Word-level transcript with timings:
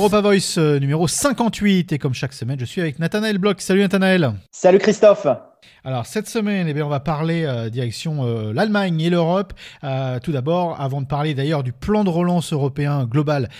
Europa 0.00 0.22
Voice 0.22 0.56
euh, 0.56 0.78
numéro 0.78 1.06
58 1.06 1.92
et 1.92 1.98
comme 1.98 2.14
chaque 2.14 2.32
semaine, 2.32 2.58
je 2.58 2.64
suis 2.64 2.80
avec 2.80 2.98
Nathanaël 2.98 3.36
Bloch. 3.36 3.60
Salut 3.60 3.80
Nathanaël. 3.80 4.32
Salut 4.50 4.78
Christophe. 4.78 5.26
Alors 5.84 6.06
cette 6.06 6.26
semaine, 6.26 6.66
eh 6.68 6.72
bien, 6.72 6.86
on 6.86 6.88
va 6.88 7.00
parler 7.00 7.44
euh, 7.44 7.68
direction 7.68 8.24
euh, 8.24 8.54
l'Allemagne 8.54 8.98
et 9.02 9.10
l'Europe. 9.10 9.52
tout 10.22 10.32
d'abord, 10.32 10.80
avant 10.80 11.02
de 11.02 11.06
parler 11.06 11.34
d'ailleurs 11.34 11.62
du 11.62 11.72
plan 11.74 12.02
de 12.02 12.08
relance 12.08 12.54
européen 12.54 13.04
global 13.04 13.50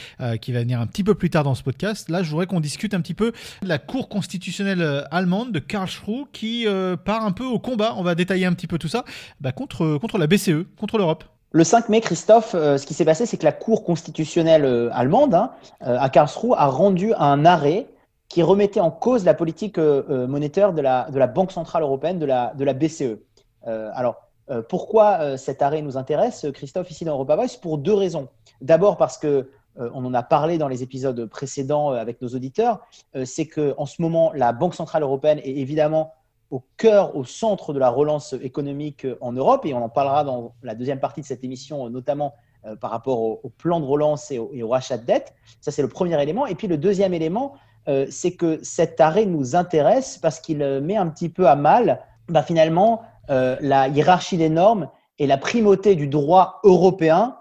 qui 0.40 0.52
va 0.52 0.60
venir 0.60 0.80
un 0.80 0.86
petit 0.86 1.04
peu 1.04 1.14
plus 1.14 1.28
tard 1.28 1.44
dans 1.44 1.54
ce 1.54 1.62
podcast, 1.62 2.08
là 2.08 2.22
je 2.22 2.30
voudrais 2.30 2.46
qu'on 2.46 2.60
discute 2.60 2.94
un 2.94 3.02
petit 3.02 3.12
peu 3.12 3.32
de 3.60 3.68
la 3.68 3.76
Cour 3.76 4.08
constitutionnelle 4.08 5.04
allemande 5.10 5.52
de 5.52 5.58
Karlsruhe 5.58 6.24
qui 6.32 6.66
part 7.04 7.26
un 7.26 7.32
peu 7.32 7.44
au 7.44 7.58
combat, 7.58 7.92
on 7.98 8.02
va 8.02 8.14
détailler 8.14 8.46
un 8.46 8.54
petit 8.54 8.66
peu 8.66 8.78
tout 8.78 8.88
ça, 8.88 9.04
bah, 9.42 9.52
contre, 9.52 9.98
contre 9.98 10.16
la 10.16 10.26
BCE, 10.26 10.64
contre 10.78 10.96
l'Europe. 10.96 11.24
Le 11.52 11.64
5 11.64 11.88
mai, 11.88 12.00
Christophe, 12.00 12.54
euh, 12.54 12.78
ce 12.78 12.86
qui 12.86 12.94
s'est 12.94 13.04
passé, 13.04 13.26
c'est 13.26 13.36
que 13.36 13.44
la 13.44 13.52
Cour 13.52 13.82
constitutionnelle 13.82 14.64
euh, 14.64 14.88
allemande, 14.92 15.34
hein, 15.34 15.50
euh, 15.84 15.98
à 15.98 16.08
Karlsruhe, 16.08 16.54
a 16.56 16.66
rendu 16.66 17.12
un 17.14 17.44
arrêt 17.44 17.88
qui 18.28 18.44
remettait 18.44 18.78
en 18.78 18.92
cause 18.92 19.24
la 19.24 19.34
politique 19.34 19.76
monétaire 19.76 20.72
de 20.72 20.80
la, 20.80 21.26
Banque 21.26 21.50
Centrale 21.50 21.82
Européenne, 21.82 22.20
de 22.20 22.26
la, 22.26 22.74
BCE. 22.74 23.18
alors, 23.66 24.28
pourquoi 24.68 25.36
cet 25.36 25.62
arrêt 25.62 25.82
nous 25.82 25.96
intéresse, 25.96 26.46
Christophe, 26.54 26.92
ici 26.92 27.04
dans 27.04 27.14
Europa 27.14 27.34
Voice? 27.34 27.56
Pour 27.60 27.78
deux 27.78 27.92
raisons. 27.92 28.28
D'abord 28.60 28.98
parce 28.98 29.18
que 29.18 29.50
on 29.76 30.04
en 30.04 30.14
a 30.14 30.22
parlé 30.22 30.58
dans 30.58 30.68
les 30.68 30.84
épisodes 30.84 31.26
précédents 31.26 31.90
avec 31.90 32.22
nos 32.22 32.28
auditeurs, 32.28 32.78
c'est 33.24 33.48
qu'en 33.48 33.86
ce 33.86 34.00
moment, 34.00 34.30
la 34.32 34.52
Banque 34.52 34.76
Centrale 34.76 35.02
Européenne 35.02 35.40
est 35.40 35.56
évidemment 35.56 36.14
au 36.50 36.64
cœur, 36.76 37.16
au 37.16 37.24
centre 37.24 37.72
de 37.72 37.78
la 37.78 37.88
relance 37.88 38.34
économique 38.42 39.06
en 39.20 39.32
Europe, 39.32 39.64
et 39.66 39.74
on 39.74 39.84
en 39.84 39.88
parlera 39.88 40.24
dans 40.24 40.54
la 40.62 40.74
deuxième 40.74 41.00
partie 41.00 41.20
de 41.20 41.26
cette 41.26 41.44
émission, 41.44 41.88
notamment 41.90 42.34
euh, 42.66 42.76
par 42.76 42.90
rapport 42.90 43.20
au, 43.20 43.48
plan 43.56 43.80
de 43.80 43.86
relance 43.86 44.30
et 44.30 44.38
au, 44.38 44.68
rachat 44.68 44.98
de 44.98 45.06
dette. 45.06 45.32
Ça, 45.62 45.70
c'est 45.70 45.80
le 45.80 45.88
premier 45.88 46.20
élément. 46.22 46.46
Et 46.46 46.54
puis 46.54 46.66
le 46.66 46.76
deuxième 46.76 47.14
élément, 47.14 47.54
euh, 47.88 48.06
c'est 48.10 48.32
que 48.32 48.62
cet 48.62 49.00
arrêt 49.00 49.24
nous 49.24 49.56
intéresse 49.56 50.18
parce 50.18 50.40
qu'il 50.40 50.60
euh, 50.60 50.78
met 50.82 50.96
un 50.96 51.06
petit 51.06 51.30
peu 51.30 51.48
à 51.48 51.56
mal, 51.56 52.02
bah, 52.28 52.42
finalement, 52.42 53.02
la 53.28 53.86
hiérarchie 53.86 54.38
des 54.38 54.48
normes 54.48 54.88
et 55.20 55.28
la 55.28 55.38
primauté 55.38 55.94
du 55.94 56.08
droit 56.08 56.58
européen 56.64 57.36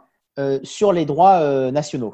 sur 0.62 0.94
les 0.94 1.04
droits 1.04 1.72
nationaux. 1.72 2.14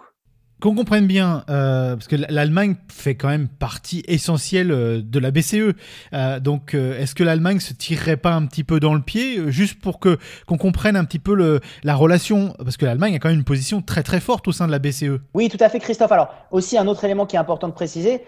Qu'on 0.62 0.74
comprenne 0.74 1.06
bien, 1.06 1.44
euh, 1.50 1.96
parce 1.96 2.08
que 2.08 2.16
l'Allemagne 2.16 2.76
fait 2.88 3.16
quand 3.16 3.28
même 3.28 3.50
partie 3.50 4.04
essentielle 4.08 4.72
euh, 4.72 5.02
de 5.04 5.20
la 5.20 5.30
BCE. 5.30 5.76
Euh, 6.14 6.40
donc, 6.40 6.74
est-ce 6.74 7.14
que 7.14 7.24
l'Allemagne 7.24 7.60
se 7.60 7.74
tirerait 7.74 8.16
pas 8.16 8.34
un 8.34 8.46
petit 8.46 8.64
peu 8.64 8.80
dans 8.80 8.94
le 8.94 9.02
pied, 9.02 9.52
juste 9.52 9.82
pour 9.82 10.00
que 10.00 10.18
qu'on 10.48 10.58
comprenne 10.58 10.96
un 10.96 11.04
petit 11.04 11.20
peu 11.20 11.60
la 11.84 11.96
relation, 11.96 12.54
parce 12.58 12.78
que 12.78 12.86
l'Allemagne 12.86 13.16
a 13.16 13.20
quand 13.20 13.28
même 13.30 13.40
une 13.40 13.44
position 13.44 13.82
très 13.82 14.02
très 14.02 14.22
forte 14.22 14.48
au 14.48 14.54
sein 14.54 14.66
de 14.66 14.72
la 14.72 14.80
BCE. 14.80 15.20
Oui, 15.34 15.50
tout 15.50 15.58
à 15.60 15.68
fait, 15.68 15.80
Christophe. 15.80 16.12
Alors, 16.12 16.34
aussi 16.52 16.78
un 16.78 16.88
autre 16.88 17.04
élément 17.04 17.26
qui 17.26 17.36
est 17.36 17.40
important 17.40 17.68
de 17.68 17.74
préciser, 17.74 18.22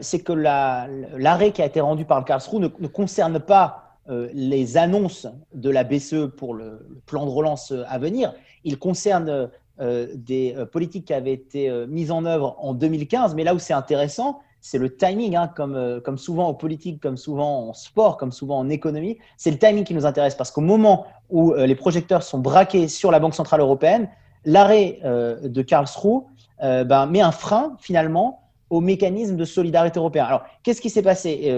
c'est 0.00 0.20
que 0.20 0.32
l'arrêt 0.32 1.52
qui 1.52 1.62
a 1.62 1.66
été 1.66 1.80
rendu 1.80 2.04
par 2.04 2.18
le 2.18 2.24
Karlsruhe 2.24 2.60
ne, 2.60 2.68
ne 2.78 2.86
concerne 2.88 3.40
pas 3.40 3.96
les 4.34 4.76
annonces 4.76 5.26
de 5.54 5.70
la 5.70 5.84
BCE 5.84 6.26
pour 6.36 6.54
le, 6.54 6.86
plan 7.06 7.24
de 7.24 7.30
relance 7.30 7.72
à 7.88 7.98
venir. 7.98 8.32
Il 8.64 8.78
concerne 8.78 9.50
des 10.14 10.54
euh, 10.56 10.66
politiques 10.66 11.06
qui 11.06 11.14
avaient 11.14 11.32
été 11.32 11.70
euh, 11.70 11.86
mises 11.86 12.10
en 12.10 12.24
œuvre 12.24 12.56
en 12.58 12.74
2015. 12.74 13.34
Mais 13.34 13.44
là 13.44 13.54
où 13.54 13.58
c'est 13.58 13.72
intéressant, 13.72 14.40
c'est 14.60 14.78
le 14.78 14.94
timing, 14.94 15.36
hein, 15.36 15.48
comme, 15.54 16.18
souvent 16.18 16.48
en 16.48 16.54
politique, 16.54 17.00
comme 17.00 17.16
souvent 17.16 17.68
en 17.68 17.72
sport, 17.72 18.18
comme 18.18 18.30
souvent 18.30 18.58
en 18.58 18.68
économie. 18.68 19.16
C'est 19.38 19.50
le 19.50 19.56
timing 19.56 19.84
qui 19.84 19.94
nous 19.94 20.04
intéresse 20.04 20.34
parce 20.34 20.50
qu'au 20.50 20.60
moment 20.60 21.06
où 21.30 21.54
les 21.54 21.74
projecteurs 21.74 22.22
sont 22.22 22.38
braqués 22.38 22.86
sur 22.86 23.10
la 23.10 23.20
Banque 23.20 23.34
Centrale 23.34 23.60
Européenne, 23.60 24.10
l'arrêt 24.44 25.00
de 25.02 25.62
Karlsruhe 25.62 26.24
ben, 26.60 27.06
met 27.06 27.22
un 27.22 27.32
frein 27.32 27.74
finalement 27.80 28.50
au 28.68 28.82
mécanisme 28.82 29.36
de 29.36 29.46
solidarité 29.46 29.98
européen. 29.98 30.26
Alors, 30.26 30.42
qu'est-ce 30.62 30.82
qui 30.82 30.90
s'est 30.90 31.00
passé? 31.00 31.50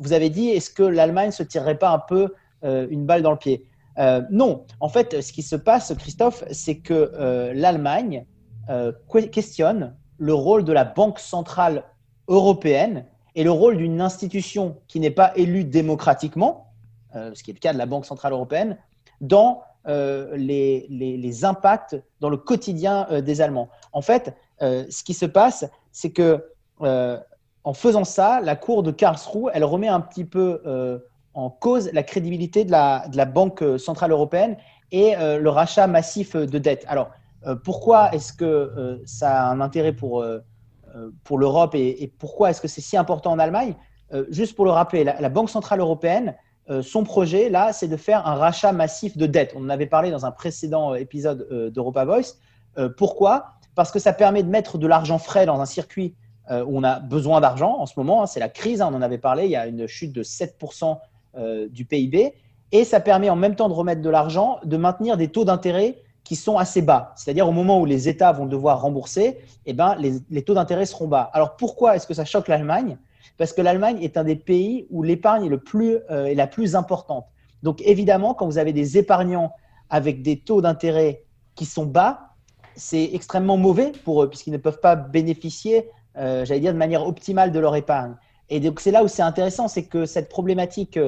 Vous 0.00 0.12
avez 0.12 0.28
dit, 0.28 0.48
est-ce 0.48 0.70
que 0.70 0.82
l'Allemagne 0.82 1.30
se 1.30 1.44
tirerait 1.44 1.78
pas 1.78 1.90
un 1.90 2.00
peu 2.00 2.34
une 2.64 3.06
balle 3.06 3.22
dans 3.22 3.30
le 3.30 3.38
pied? 3.38 3.68
Euh, 3.98 4.22
non, 4.30 4.64
en 4.80 4.88
fait, 4.88 5.20
ce 5.20 5.32
qui 5.32 5.42
se 5.42 5.56
passe, 5.56 5.92
Christophe, 5.98 6.44
c'est 6.50 6.78
que 6.78 7.12
euh, 7.14 7.52
l'Allemagne 7.54 8.26
euh, 8.70 8.92
questionne 9.32 9.96
le 10.18 10.34
rôle 10.34 10.64
de 10.64 10.72
la 10.72 10.84
Banque 10.84 11.18
centrale 11.18 11.84
européenne 12.28 13.06
et 13.34 13.42
le 13.42 13.50
rôle 13.50 13.76
d'une 13.76 14.00
institution 14.00 14.76
qui 14.86 15.00
n'est 15.00 15.10
pas 15.10 15.32
élue 15.36 15.64
démocratiquement, 15.64 16.72
ce 17.14 17.42
qui 17.42 17.50
est 17.50 17.54
le 17.54 17.60
cas 17.60 17.72
de 17.72 17.78
la 17.78 17.86
Banque 17.86 18.04
centrale 18.04 18.32
européenne, 18.32 18.76
dans 19.20 19.62
les, 19.86 20.86
les, 20.90 21.44
impacts 21.44 21.96
dans 22.20 22.28
le 22.28 22.36
quotidien 22.36 23.06
des 23.22 23.40
Allemands. 23.40 23.68
En 23.92 24.02
fait, 24.02 24.34
ce 24.60 25.04
qui 25.04 25.14
se 25.14 25.24
passe, 25.24 25.64
c'est 25.92 26.10
que 26.10 26.44
en 26.80 27.72
faisant 27.74 28.04
ça, 28.04 28.40
la 28.40 28.56
Cour 28.56 28.82
de 28.82 28.90
Karlsruhe, 28.90 29.50
elle 29.54 29.64
remet 29.64 29.88
un 29.88 30.00
petit 30.00 30.24
peu 30.24 30.60
en 31.38 31.50
cause 31.50 31.90
la 31.92 32.02
crédibilité 32.02 32.64
de 32.64 32.72
la, 32.72 33.24
Banque 33.24 33.62
Centrale 33.78 34.10
Européenne 34.10 34.56
et 34.90 35.16
euh, 35.16 35.38
le 35.38 35.50
rachat 35.50 35.86
massif 35.86 36.34
de 36.34 36.58
dettes. 36.58 36.84
Alors, 36.88 37.10
euh, 37.46 37.54
pourquoi 37.54 38.12
est-ce 38.12 38.32
que 38.32 38.44
euh, 38.44 38.98
ça 39.06 39.44
a 39.44 39.50
un 39.50 39.60
intérêt 39.60 39.92
pour, 39.92 40.24
l'Europe 41.30 41.74
et, 41.74 42.12
pourquoi 42.18 42.50
est-ce 42.50 42.60
que 42.60 42.68
c'est 42.68 42.80
si 42.80 42.96
important 42.96 43.32
en 43.32 43.38
Allemagne? 43.38 43.74
Juste 44.30 44.56
pour 44.56 44.64
le 44.64 44.70
rappeler, 44.70 45.04
la, 45.04 45.28
Banque 45.28 45.50
Centrale 45.50 45.80
Européenne, 45.80 46.34
son 46.82 47.04
projet, 47.04 47.50
là, 47.50 47.72
c'est 47.72 47.88
de 47.88 47.96
faire 47.96 48.26
un 48.26 48.34
rachat 48.34 48.72
massif 48.72 49.16
de 49.16 49.26
dettes. 49.26 49.52
On 49.54 49.64
en 49.64 49.68
avait 49.68 49.86
parlé 49.86 50.10
dans 50.10 50.24
un 50.24 50.30
précédent 50.30 50.94
épisode 50.94 51.70
d'Europa 51.72 52.06
Voice. 52.06 52.36
pourquoi? 52.96 53.52
Parce 53.74 53.92
que 53.92 53.98
ça 53.98 54.14
permet 54.14 54.42
de 54.42 54.48
mettre 54.48 54.78
de 54.78 54.86
l'argent 54.86 55.18
frais 55.18 55.44
dans 55.44 55.60
un 55.60 55.66
circuit 55.66 56.14
où 56.50 56.78
on 56.78 56.82
a 56.82 57.00
besoin 57.00 57.42
d'argent 57.42 57.76
en 57.78 57.84
ce 57.84 57.92
moment. 57.98 58.22
Hein. 58.22 58.26
c'est 58.26 58.40
la 58.40 58.48
crise, 58.48 58.80
hein, 58.80 58.88
on 58.90 58.96
en 58.96 59.02
avait 59.02 59.18
parlé, 59.18 59.44
il 59.44 59.50
y 59.50 59.56
a 59.56 59.66
une 59.66 59.86
chute 59.86 60.14
de 60.14 60.22
7% 60.22 60.84
euh, 60.90 60.94
du 61.70 61.84
PIB. 61.84 62.34
Et 62.72 62.84
ça 62.84 63.00
permet 63.00 63.30
en 63.30 63.36
même 63.36 63.54
temps 63.54 63.68
de 63.68 63.74
remettre 63.74 64.02
de 64.02 64.10
l'argent, 64.10 64.58
de 64.64 64.76
maintenir 64.76 65.16
des 65.16 65.28
taux 65.28 65.44
d'intérêt 65.44 65.96
qui 66.28 66.36
sont 66.36 66.58
assez 66.58 66.82
bas. 66.82 67.14
C'est-à-dire 67.16 67.48
au 67.48 67.52
moment 67.52 67.80
où 67.80 67.86
les 67.86 68.06
États 68.06 68.32
vont 68.32 68.44
devoir 68.44 68.82
rembourser, 68.82 69.38
eh 69.64 69.72
ben, 69.72 69.96
les, 69.96 70.42
taux 70.42 70.52
d'intérêt 70.52 70.84
seront 70.84 71.08
bas. 71.08 71.30
Alors 71.32 71.56
pourquoi 71.56 71.96
est-ce 71.96 72.06
que 72.06 72.12
ça 72.12 72.26
choque 72.26 72.48
l'Allemagne? 72.48 72.98
Parce 73.38 73.54
que 73.54 73.62
l'Allemagne 73.62 73.96
est 74.02 74.18
un 74.18 74.24
des 74.24 74.36
pays 74.36 74.86
où 74.90 75.02
l'épargne 75.02 75.50
est, 75.50 75.74
euh, 76.10 76.26
est 76.26 76.34
la 76.34 76.46
plus 76.46 76.76
importante. 76.76 77.24
Donc 77.62 77.80
évidemment, 77.80 78.34
quand 78.34 78.44
vous 78.44 78.58
avez 78.58 78.74
des 78.74 78.98
épargnants 78.98 79.54
avec 79.88 80.20
des 80.20 80.38
taux 80.38 80.60
d'intérêt 80.60 81.24
qui 81.54 81.64
sont 81.64 81.86
bas, 81.86 82.34
c'est 82.76 83.08
extrêmement 83.14 83.56
mauvais 83.56 83.92
pour 84.04 84.22
eux 84.22 84.28
puisqu'ils 84.28 84.52
ne 84.52 84.58
peuvent 84.58 84.80
pas 84.80 84.96
bénéficier, 84.96 85.88
euh, 86.18 86.44
j'allais 86.44 86.60
dire, 86.60 86.74
de 86.74 86.78
manière 86.78 87.06
optimale 87.06 87.52
de 87.52 87.58
leur 87.58 87.74
épargne. 87.74 88.16
Et 88.50 88.60
donc 88.60 88.80
c'est 88.80 88.90
là 88.90 89.02
où 89.02 89.08
c'est 89.08 89.22
intéressant, 89.22 89.66
c'est 89.66 89.84
que 89.84 90.04
cette 90.04 90.28
problématique 90.28 90.98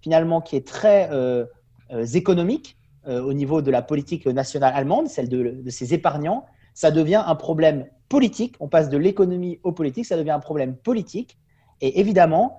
finalement 0.00 0.40
qui 0.40 0.56
est 0.56 0.66
très 0.66 1.08
euh, 1.10 1.44
euh, 1.92 2.04
économique 2.04 2.76
euh, 3.06 3.22
au 3.22 3.32
niveau 3.32 3.62
de 3.62 3.70
la 3.70 3.82
politique 3.82 4.26
nationale 4.26 4.72
allemande, 4.74 5.08
celle 5.08 5.28
de, 5.28 5.60
de, 5.62 5.70
ses 5.70 5.94
épargnants, 5.94 6.46
ça 6.74 6.90
devient 6.90 7.22
un 7.26 7.34
problème 7.34 7.86
politique. 8.08 8.56
On 8.60 8.68
passe 8.68 8.88
de 8.88 8.98
l'économie 8.98 9.60
au 9.62 9.72
politique, 9.72 10.06
ça 10.06 10.16
devient 10.16 10.30
un 10.30 10.40
problème 10.40 10.76
politique. 10.76 11.38
Et 11.80 12.00
évidemment, 12.00 12.58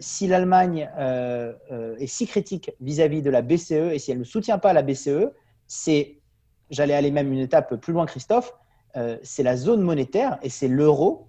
si 0.00 0.26
l'Allemagne 0.26 0.88
est 0.98 2.06
si 2.06 2.26
critique 2.26 2.72
vis-à-vis 2.80 3.22
de 3.22 3.30
la 3.30 3.42
BCE 3.42 3.92
et 3.92 3.98
si 3.98 4.10
elle 4.10 4.18
ne 4.18 4.24
soutient 4.24 4.58
pas 4.58 4.72
la 4.72 4.82
BCE, 4.82 5.30
c'est, 5.66 6.18
j'allais 6.70 6.94
aller 6.94 7.10
même 7.10 7.32
une 7.32 7.40
étape 7.40 7.76
plus 7.76 7.92
loin, 7.92 8.06
Christophe, 8.06 8.54
c'est 9.22 9.42
la 9.42 9.56
zone 9.56 9.82
monétaire 9.82 10.38
et 10.42 10.48
c'est 10.48 10.68
l'euro 10.68 11.28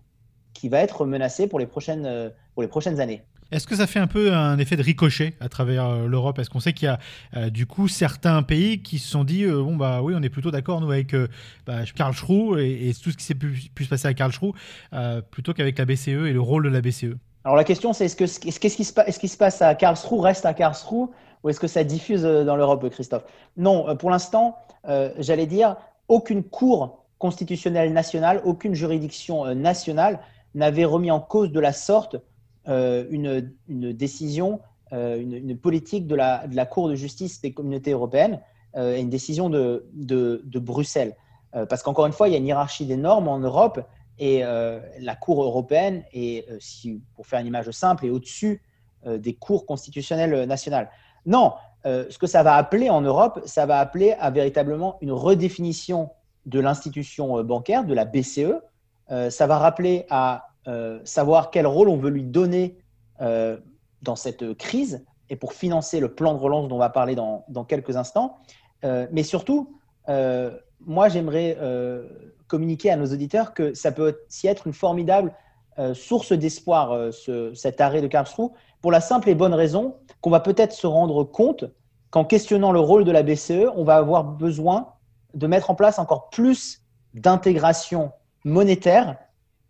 qui 0.54 0.70
va 0.70 0.80
être 0.80 1.06
menacé 1.06 1.48
pour 1.48 1.60
les 1.60 1.68
prochaines, 1.68 2.32
pour 2.54 2.64
les 2.64 2.70
prochaines 2.70 3.00
années. 3.00 3.24
Est-ce 3.52 3.66
que 3.66 3.76
ça 3.78 3.88
fait 3.88 4.00
un 4.00 4.08
peu 4.08 4.34
un 4.34 4.58
effet 4.60 4.76
de 4.76 4.84
ricochet 4.84 5.36
à 5.40 5.48
travers 5.48 5.86
euh, 5.86 6.08
l'Europe? 6.08 6.38
Est-ce 6.38 6.50
qu'on 6.50 6.60
sait 6.60 6.74
qu'il 6.74 6.88
y 6.88 6.90
a 6.90 7.00
euh, 7.36 7.50
du 7.50 7.66
coup 7.66 7.88
certains 7.88 8.44
pays 8.44 8.82
qui 8.82 9.00
se 9.00 9.08
sont 9.08 9.24
dit 9.24 9.44
euh, 9.44 9.64
bon 9.64 9.78
bah 9.78 10.02
oui 10.02 10.14
on 10.18 10.22
est 10.22 10.30
plutôt 10.30 10.52
d'accord 10.52 10.82
nous 10.82 10.92
avec 10.92 11.16
bah, 11.66 11.84
Karlsruhe 11.96 12.60
et, 12.60 12.92
tout 13.02 13.12
ce 13.12 13.18
qui 13.18 13.24
s'est 13.24 13.36
pu, 13.36 13.72
se 13.80 13.90
passer 13.90 14.08
à 14.08 14.14
Karlsruhe 14.14 14.54
plutôt 15.32 15.54
qu'avec 15.54 15.78
la 15.78 15.86
BCE 15.86 16.08
et 16.08 16.34
le 16.34 16.42
rôle 16.42 16.64
de 16.64 16.70
la 16.70 16.82
BCE 16.82 17.16
Alors 17.46 17.56
la 17.56 17.64
question 17.64 17.94
c'est 17.94 18.06
est-ce 18.06 18.16
que 18.16 18.28
ce 18.28 18.40
qui, 18.40 18.52
se, 18.52 18.94
ce 19.12 19.20
qui 19.20 19.28
se 19.28 19.38
passe 19.38 19.62
à 19.62 19.76
Karlsruhe 19.76 20.20
reste 20.20 20.46
à 20.46 20.54
Karlsruhe 20.54 21.08
ou 21.44 21.50
est-ce 21.50 21.60
que 21.60 21.68
ça 21.68 21.84
diffuse 21.84 22.24
dans 22.24 22.56
l'Europe 22.56 22.90
Christophe? 22.90 23.24
Non, 23.56 23.96
pour 23.96 24.10
l'instant 24.10 24.58
j'allais 25.20 25.48
dire 25.48 25.78
aucune 26.10 26.44
cour 26.44 27.06
constitutionnelle 27.18 27.94
nationale, 27.94 28.42
aucune 28.44 28.74
juridiction 28.74 29.56
nationale 29.56 30.20
n'avait 30.54 30.86
remis 30.86 31.12
en 31.12 31.20
cause 31.20 31.52
de 31.52 31.60
la 31.60 31.74
sorte 31.74 32.18
euh, 32.68 33.06
une, 33.10 33.94
décision, 33.94 34.60
euh, 34.92 35.22
une, 35.22 35.58
politique 35.58 36.06
de 36.06 36.16
la, 36.16 36.66
Cour 36.66 36.90
de 36.90 36.96
justice 36.96 37.40
des 37.40 37.54
communautés 37.54 37.92
européennes 37.92 38.42
euh, 38.76 38.96
et 38.96 39.00
une 39.00 39.10
décision 39.10 39.50
de, 39.50 39.86
Bruxelles. 40.56 41.16
parce 41.70 41.82
qu'encore 41.82 42.08
une 42.08 42.12
fois, 42.12 42.28
il 42.28 42.32
y 42.32 42.36
a 42.36 42.38
une 42.38 42.48
hiérarchie 42.48 42.86
des 42.86 42.98
normes 42.98 43.30
en 43.30 43.40
Europe 43.40 43.80
et 44.20 44.42
la 44.42 45.16
Cour 45.16 45.44
européenne, 45.44 46.04
est, 46.12 46.46
pour 47.16 47.28
faire 47.28 47.40
une 47.40 47.48
image 47.48 47.70
simple, 47.72 48.06
est 48.06 48.10
au-dessus 48.10 48.62
des 49.06 49.34
cours 49.34 49.66
constitutionnelles 49.66 50.46
nationales. 50.46 50.90
Non, 51.26 51.54
ce 51.86 52.18
que 52.18 52.28
ça 52.28 52.44
va 52.44 52.56
appeler 52.56 52.90
en 52.90 53.02
Europe, 53.02 53.42
ça 53.46 53.66
va 53.66 53.80
appeler 53.80 54.14
à 54.20 54.30
véritablement 54.32 54.98
une 55.02 55.12
redéfinition 55.12 56.10
de 56.46 56.60
l'institution 56.60 57.44
bancaire, 57.44 57.86
de 57.86 57.94
la 57.94 58.06
BCE, 58.06 58.56
ça 59.30 59.48
va 59.48 59.58
rappeler 59.58 60.06
à 60.10 60.50
savoir 61.04 61.52
quel 61.52 61.66
rôle 61.68 61.90
on 61.90 61.98
veut 61.98 62.10
lui 62.10 62.24
donner 62.24 62.78
dans 63.20 64.16
cette 64.16 64.54
crise 64.58 65.06
et 65.30 65.36
pour 65.36 65.54
financer 65.54 66.00
le 66.00 66.14
plan 66.14 66.34
de 66.34 66.40
relance 66.40 66.68
dont 66.68 66.76
on 66.76 66.80
va 66.80 66.90
parler 66.90 67.16
dans, 67.16 67.46
dans 67.50 67.64
quelques 67.64 67.96
instants. 67.96 68.38
mais 68.84 69.24
surtout, 69.24 69.78
moi, 70.08 71.10
j'aimerais 71.10 71.58
communiquer 72.48 72.92
à 72.92 72.96
nos 72.96 73.08
auditeurs 73.08 73.54
que 73.54 73.74
ça 73.74 73.92
peut 73.92 74.18
aussi 74.28 74.48
être 74.48 74.68
une 74.68 74.74
formidable 74.74 75.34
source 75.94 76.34
d'espoir, 76.34 77.14
ce, 77.14 77.54
cet 77.54 77.82
arrêt 77.82 78.02
de 78.02 78.08
Karlsruhe, 78.08 78.50
pour 78.82 78.92
la 78.92 79.02
simple 79.02 79.30
et 79.30 79.36
bonne 79.36 79.54
raison 79.54 79.96
qu'on 80.22 80.30
va 80.30 80.40
peut-être 80.40 80.74
se 80.74 80.88
rendre 80.88 81.24
compte 81.24 81.66
qu'en 82.10 82.26
questionnant 82.26 82.72
le 82.72 82.80
rôle 82.80 83.04
de 83.04 83.12
la 83.12 83.24
BCE, 83.24 83.68
on 83.76 83.84
va 83.84 83.98
avoir 83.98 84.24
besoin 84.24 84.94
de 85.34 85.48
mettre 85.48 85.70
en 85.70 85.76
place 85.76 86.00
encore 86.00 86.30
plus 86.30 86.82
d'intégration 87.14 88.12
monétaire 88.44 89.18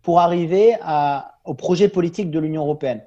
pour 0.02 0.20
arriver 0.20 0.76
au 1.44 1.54
projet 1.54 1.88
politique 1.88 2.30
de 2.30 2.38
l'Union 2.38 2.62
européenne. 2.62 3.02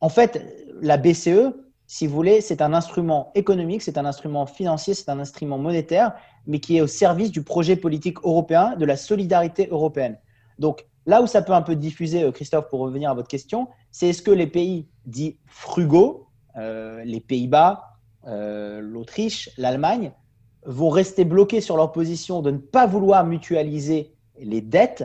En 0.00 0.08
fait, 0.08 0.44
la 0.80 0.96
BCE, 0.96 1.52
si 1.86 2.06
vous 2.06 2.14
voulez, 2.14 2.40
c'est 2.40 2.62
un 2.62 2.72
instrument 2.72 3.30
économique, 3.34 3.82
c'est 3.82 3.98
un 3.98 4.04
instrument 4.04 4.46
financier, 4.46 4.94
c'est 4.94 5.08
un 5.08 5.20
instrument 5.20 5.58
monétaire, 5.58 6.14
mais 6.46 6.58
qui 6.60 6.76
est 6.76 6.80
au 6.80 6.86
service 6.86 7.30
du 7.30 7.42
projet 7.42 7.76
politique 7.76 8.18
européen, 8.24 8.76
de 8.76 8.84
la 8.84 8.96
solidarité 8.96 9.68
européenne. 9.70 10.18
Donc, 10.58 10.86
là 11.06 11.22
où 11.22 11.26
ça 11.26 11.42
peut 11.42 11.52
un 11.52 11.62
peu 11.62 11.76
diffuser, 11.76 12.24
euh, 12.24 12.32
Christophe, 12.32 12.68
pour 12.68 12.80
revenir 12.80 13.10
à 13.10 13.14
votre 13.14 13.28
question, 13.28 13.68
c'est 13.90 14.08
est-ce 14.08 14.22
que 14.22 14.30
les 14.30 14.46
pays 14.46 14.88
dits 15.04 15.38
frugaux, 15.46 16.28
euh, 16.56 17.04
les 17.04 17.20
Pays-Bas, 17.20 17.84
euh, 18.26 18.80
l'Autriche, 18.80 19.50
l'Allemagne, 19.56 20.12
vont 20.64 20.88
rester 20.88 21.24
bloqués 21.24 21.60
sur 21.60 21.76
leur 21.76 21.92
position 21.92 22.42
de 22.42 22.50
ne 22.50 22.58
pas 22.58 22.86
vouloir 22.86 23.24
mutualiser 23.24 24.14
les 24.38 24.60
dettes 24.60 25.04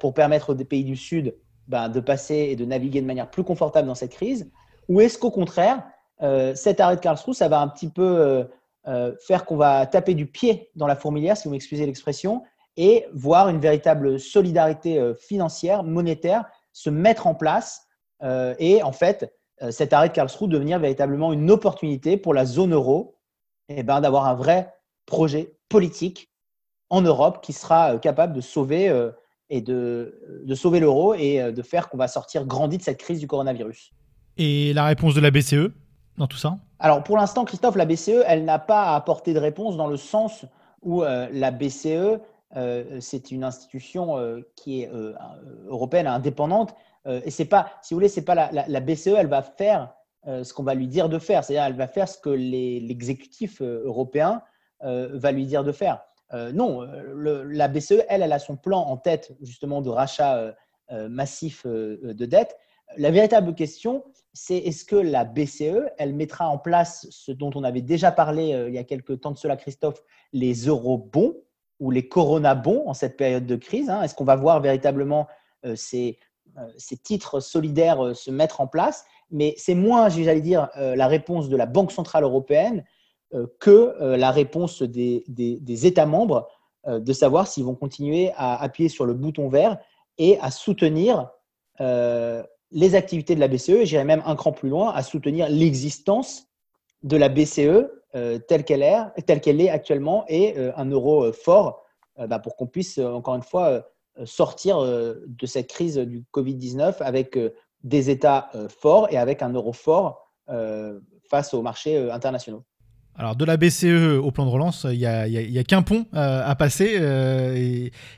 pour 0.00 0.14
permettre 0.14 0.52
aux 0.52 0.56
pays 0.56 0.84
du 0.84 0.96
Sud 0.96 1.36
ben, 1.68 1.88
de 1.88 2.00
passer 2.00 2.48
et 2.50 2.56
de 2.56 2.64
naviguer 2.64 3.00
de 3.00 3.06
manière 3.06 3.30
plus 3.30 3.44
confortable 3.44 3.86
dans 3.86 3.94
cette 3.94 4.12
crise 4.12 4.50
Ou 4.88 5.00
est-ce 5.00 5.18
qu'au 5.18 5.30
contraire, 5.30 5.84
euh, 6.22 6.54
cet 6.54 6.80
arrêt 6.80 6.96
de 6.96 7.00
Karlsruhe, 7.00 7.34
ça 7.34 7.48
va 7.48 7.60
un 7.60 7.68
petit 7.68 7.88
peu 7.88 8.46
faire 9.20 9.44
qu'on 9.44 9.56
va 9.56 9.84
taper 9.84 10.14
du 10.14 10.24
pied 10.24 10.70
dans 10.74 10.86
la 10.86 10.96
fourmilière, 10.96 11.36
si 11.36 11.46
vous 11.46 11.52
m'excusez 11.52 11.84
l'expression, 11.84 12.42
et 12.78 13.04
voir 13.12 13.50
une 13.50 13.60
véritable 13.60 14.18
solidarité 14.18 15.12
financière, 15.20 15.84
monétaire 15.84 16.46
se 16.72 16.88
mettre 16.88 17.26
en 17.26 17.34
place 17.34 17.86
et 18.22 18.82
en 18.82 18.92
fait 18.92 19.30
euh, 19.62 19.70
cet 19.70 19.92
arrêt 19.92 20.08
de 20.08 20.14
Karlsruhe 20.14 20.48
devenir 20.48 20.78
véritablement 20.78 21.32
une 21.32 21.50
opportunité 21.50 22.16
pour 22.16 22.34
la 22.34 22.44
zone 22.44 22.74
euro 22.74 23.16
eh 23.68 23.82
ben, 23.82 24.00
d'avoir 24.00 24.26
un 24.26 24.34
vrai 24.34 24.72
projet 25.06 25.56
politique 25.68 26.32
en 26.90 27.00
Europe 27.00 27.42
qui 27.42 27.52
sera 27.52 27.94
euh, 27.94 27.98
capable 27.98 28.34
de 28.34 28.40
sauver 28.40 28.88
euh, 28.88 29.10
et 29.50 29.60
de, 29.60 30.42
de 30.44 30.54
sauver 30.54 30.80
l'euro 30.80 31.14
et 31.14 31.52
de 31.52 31.62
faire 31.62 31.88
qu'on 31.88 31.96
va 31.96 32.08
sortir 32.08 32.44
grandi 32.44 32.78
de 32.78 32.82
cette 32.82 32.98
crise 32.98 33.20
du 33.20 33.26
coronavirus. 33.26 33.92
Et 34.36 34.72
la 34.72 34.84
réponse 34.84 35.14
de 35.14 35.20
la 35.20 35.30
BCE 35.30 35.72
dans 36.16 36.26
tout 36.26 36.36
ça? 36.36 36.56
Alors 36.78 37.02
pour 37.02 37.16
l'instant, 37.16 37.44
Christophe, 37.44 37.76
la 37.76 37.86
BCE, 37.86 38.22
elle 38.26 38.44
n'a 38.44 38.58
pas 38.58 38.94
apporté 38.94 39.32
de 39.32 39.38
réponse 39.38 39.76
dans 39.76 39.86
le 39.86 39.96
sens 39.96 40.44
où 40.82 41.02
la 41.02 41.50
BCE, 41.50 42.18
c'est 43.00 43.30
une 43.30 43.44
institution 43.44 44.16
qui 44.54 44.82
est 44.82 44.90
européenne 45.68 46.06
indépendante 46.06 46.74
euh, 47.08 47.20
et 47.24 47.30
c'est 47.30 47.46
pas, 47.46 47.70
si 47.82 47.94
vous 47.94 47.98
voulez, 47.98 48.08
c'est 48.08 48.24
pas 48.24 48.34
la, 48.34 48.80
BCE, 48.80 49.08
elle 49.16 49.28
va 49.28 49.42
faire 49.42 49.94
euh, 50.26 50.44
ce 50.44 50.52
qu'on 50.52 50.62
va 50.62 50.74
lui 50.74 50.86
dire 50.86 51.08
de 51.08 51.18
faire. 51.18 51.42
C'est-à-dire, 51.42 51.64
elle 51.64 51.76
va 51.76 51.88
faire 51.88 52.08
ce 52.08 52.18
que 52.18 52.30
l'exécutif 52.30 53.60
euh, 53.60 53.82
européen 53.84 54.42
va 54.80 55.32
lui 55.32 55.44
dire 55.44 55.64
de 55.64 55.72
faire. 55.72 55.98
Non, 56.32 56.82
la 57.14 57.68
BCE, 57.68 58.04
elle, 58.08 58.22
elle 58.22 58.32
a 58.32 58.38
son 58.38 58.56
plan 58.56 58.80
en 58.80 58.96
tête 58.96 59.32
justement 59.40 59.80
de 59.80 59.88
rachat 59.88 60.54
massif 60.90 61.66
de 61.66 62.26
dette. 62.26 62.56
La 62.96 63.10
véritable 63.10 63.54
question, 63.54 64.04
c'est 64.32 64.58
est-ce 64.58 64.84
que 64.84 64.96
la 64.96 65.24
BCE, 65.24 65.90
elle 65.98 66.14
mettra 66.14 66.48
en 66.48 66.58
place 66.58 67.06
ce 67.10 67.32
dont 67.32 67.50
on 67.54 67.64
avait 67.64 67.82
déjà 67.82 68.12
parlé 68.12 68.48
il 68.68 68.74
y 68.74 68.78
a 68.78 68.84
quelques 68.84 69.20
temps 69.20 69.30
de 69.30 69.38
cela, 69.38 69.56
Christophe, 69.56 70.02
les 70.32 70.66
eurobonds 70.66 71.36
ou 71.80 71.90
les 71.90 72.08
corona-bons 72.08 72.84
en 72.86 72.94
cette 72.94 73.16
période 73.16 73.46
de 73.46 73.56
crise 73.56 73.88
hein? 73.88 74.02
Est-ce 74.02 74.14
qu'on 74.14 74.24
va 74.24 74.36
voir 74.36 74.60
véritablement 74.60 75.28
ces, 75.76 76.18
euh, 76.58 76.66
ces 76.76 76.96
titres 76.96 77.40
solidaires 77.40 78.04
euh, 78.04 78.14
se 78.14 78.30
mettre 78.30 78.60
en 78.60 78.66
place, 78.66 79.04
mais 79.30 79.54
c'est 79.58 79.74
moins, 79.74 80.08
j'allais 80.08 80.40
dire, 80.40 80.68
euh, 80.76 80.96
la 80.96 81.06
réponse 81.06 81.48
de 81.48 81.56
la 81.56 81.66
Banque 81.66 81.92
centrale 81.92 82.24
européenne 82.24 82.84
que 83.58 83.94
la 84.16 84.30
réponse 84.30 84.82
des, 84.82 85.86
États 85.86 86.06
membres 86.06 86.48
de 86.86 87.12
savoir 87.12 87.46
s'ils 87.46 87.64
vont 87.64 87.74
continuer 87.74 88.32
à 88.36 88.60
appuyer 88.62 88.88
sur 88.88 89.04
le 89.04 89.14
bouton 89.14 89.48
vert 89.48 89.78
et 90.16 90.38
à 90.40 90.50
soutenir 90.50 91.30
les 91.78 92.94
activités 92.94 93.34
de 93.34 93.40
la 93.40 93.48
BCE, 93.48 93.84
j'irais 93.84 94.04
même 94.04 94.22
un 94.24 94.34
cran 94.34 94.52
plus 94.52 94.70
loin, 94.70 94.92
à 94.92 95.02
soutenir 95.02 95.48
l'existence 95.48 96.46
de 97.02 97.16
la 97.16 97.28
BCE 97.28 97.86
telle 98.48 98.64
qu'elle 98.64 98.82
est, 98.82 99.22
telle 99.26 99.40
qu'elle 99.40 99.60
est 99.60 99.68
actuellement 99.68 100.24
et 100.28 100.56
un 100.76 100.86
euro 100.86 101.30
fort 101.32 101.84
bah, 102.16 102.38
pour 102.38 102.56
qu'on 102.56 102.66
puisse, 102.66 102.98
encore 102.98 103.34
une 103.34 103.42
fois, 103.42 103.84
euh, 104.18 104.26
sortir 104.26 104.78
euh, 104.78 105.14
de 105.26 105.46
cette 105.46 105.68
crise 105.68 105.96
du 105.96 106.24
Covid-19 106.32 106.96
avec 107.00 107.36
euh, 107.36 107.54
des 107.84 108.10
États 108.10 108.50
forts 108.68 109.06
et 109.10 109.16
avec 109.16 109.40
un 109.40 109.50
euro 109.50 109.72
fort 109.72 110.34
face 111.30 111.54
aux 111.54 111.62
marchés 111.62 112.10
internationaux. 112.10 112.64
Alors 113.18 113.36
de 113.36 113.44
la 113.44 113.56
BCE 113.56 114.18
au 114.22 114.30
plan 114.30 114.46
de 114.46 114.50
relance, 114.50 114.86
il 114.88 114.98
n'y 114.98 115.06
a, 115.06 115.64
qu'un 115.64 115.82
pont 115.82 116.06
à 116.12 116.54
passer 116.54 116.94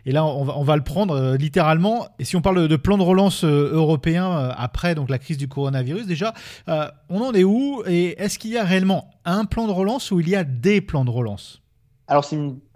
et, 0.06 0.12
là 0.12 0.24
on 0.24 0.62
va, 0.62 0.76
le 0.76 0.84
prendre 0.84 1.36
littéralement. 1.36 2.06
Et 2.18 2.24
si 2.24 2.36
on 2.36 2.42
parle 2.42 2.68
de 2.68 2.76
plan 2.76 2.98
de 2.98 3.02
relance 3.02 3.44
européen 3.44 4.52
après 4.56 4.94
donc 4.94 5.08
la 5.08 5.18
crise 5.18 5.38
du 5.38 5.48
coronavirus, 5.48 6.06
déjà 6.06 6.34
on 6.66 7.22
en 7.22 7.32
est 7.32 7.44
où 7.44 7.82
et 7.86 8.20
est-ce 8.22 8.38
qu'il 8.38 8.50
y 8.50 8.58
a 8.58 8.64
réellement 8.64 9.10
un 9.24 9.46
plan 9.46 9.66
de 9.66 9.72
relance 9.72 10.10
ou 10.10 10.20
il 10.20 10.28
y 10.28 10.36
a 10.36 10.44
des 10.44 10.82
plans 10.82 11.06
de 11.06 11.10
relance? 11.10 11.62
Alors, 12.10 12.28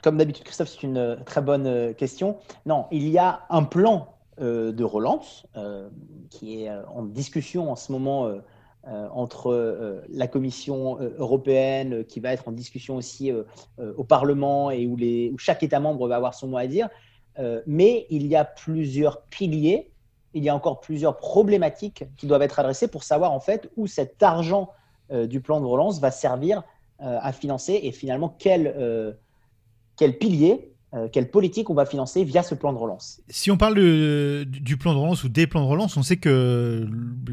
comme 0.02 0.16
d'habitude, 0.16 0.44
Christophe, 0.44 0.68
c'est 0.68 0.84
une 0.84 0.96
euh, 0.96 1.16
très 1.26 1.42
bonne 1.42 1.66
euh, 1.66 1.92
question. 1.92 2.36
Non, 2.66 2.86
il 2.92 3.08
y 3.08 3.18
a 3.18 3.40
un 3.50 3.64
plan 3.64 4.14
euh, 4.40 4.70
de 4.70 4.84
relance 4.84 5.44
qui 6.30 6.62
est 6.62 6.70
en 6.70 7.02
discussion 7.02 7.70
en 7.70 7.76
ce 7.76 7.90
moment 7.90 8.28
entre 8.86 10.02
la 10.10 10.26
Commission 10.26 10.98
européenne, 11.18 12.04
qui 12.04 12.20
va 12.20 12.32
être 12.32 12.48
en 12.48 12.52
discussion 12.52 12.96
aussi 12.96 13.32
au 13.78 14.04
Parlement 14.04 14.70
et 14.70 14.86
où, 14.86 14.96
les, 14.96 15.32
chaque 15.38 15.62
État 15.62 15.80
membre 15.80 16.06
va 16.06 16.16
avoir 16.16 16.34
son 16.34 16.48
mot 16.48 16.58
à 16.58 16.66
dire. 16.66 16.88
mais 17.66 18.06
il 18.10 18.26
y 18.26 18.36
a 18.36 18.44
plusieurs 18.44 19.22
piliers, 19.22 19.90
il 20.34 20.44
y 20.44 20.48
a 20.48 20.54
encore 20.54 20.80
plusieurs 20.80 21.16
problématiques 21.16 22.04
qui 22.16 22.26
doivent 22.26 22.42
être 22.42 22.58
adressées 22.58 22.88
pour 22.88 23.04
savoir 23.04 23.32
en 23.32 23.40
fait 23.40 23.70
où 23.76 23.86
cet 23.86 24.22
argent 24.22 24.70
du 25.10 25.40
plan 25.40 25.60
de 25.60 25.66
relance 25.66 26.00
va 26.00 26.10
servir 26.10 26.62
à 26.98 27.32
financer 27.32 27.80
et 27.82 27.92
finalement 27.92 28.34
quel 28.38 29.16
quel 29.96 30.18
pilier, 30.18 30.73
euh, 30.94 31.08
quelle 31.10 31.30
politique 31.30 31.70
on 31.70 31.74
va 31.74 31.86
financer 31.86 32.24
via 32.24 32.42
ce 32.42 32.54
plan 32.54 32.72
de 32.72 32.78
relance. 32.78 33.20
Si 33.28 33.50
on 33.50 33.56
parle 33.56 33.74
du 33.74 34.76
plan 34.76 34.94
de 34.94 34.98
relance 34.98 35.24
ou 35.24 35.28
des 35.28 35.46
plans 35.46 35.62
de 35.62 35.66
relance, 35.66 35.96
on 35.96 36.02
sait 36.02 36.18
que 36.18 36.88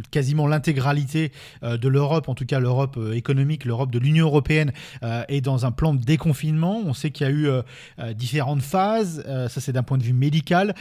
quasiment 0.10 0.48
l'intégralité 0.48 1.32
euh, 1.64 1.78
de 1.78 1.88
l'Europe, 1.88 2.28
en 2.28 2.36
tout 2.36 2.46
cas 2.46 2.60
l'Europe 2.60 2.96
euh, 2.98 3.14
économique, 3.14 3.66
l'Europe 3.66 3.92
de 3.92 4.00
l'Union 4.00 4.26
européenne, 4.26 4.72
est 5.02 5.42
dans 5.42 5.66
un 5.66 5.72
plan 5.72 5.94
de 5.94 6.04
déconfinement. 6.04 6.82
On 6.86 6.94
sait 6.94 7.12
qu'il 7.12 7.28
y 7.28 7.30
a 7.30 7.34
eu 7.34 7.50
différentes 8.14 8.62
phases, 8.62 9.24
ça 9.26 9.62
c'est 9.62 9.72
d'un 9.72 9.84
point 9.84 9.98
de 9.98 10.04
vue 10.04 10.14
médical, 10.14 10.76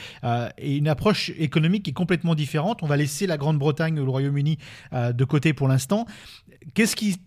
et 0.57 0.77
une 0.77 0.87
approche 0.87 1.31
économique 1.37 1.83
qui 1.83 1.91
est 1.91 1.93
complètement 1.93 2.35
différente. 2.35 2.83
On 2.83 2.87
va 2.87 2.97
laisser 2.97 3.27
la 3.27 3.37
Grande-Bretagne 3.37 3.99
ou 3.99 4.05
le 4.05 4.11
Royaume-Uni 4.11 4.57
de 4.93 5.23
côté 5.25 5.53
pour 5.53 5.67
l'instant. 5.67 6.05
Qu'est-ce 6.73 6.95
qui 6.95 7.17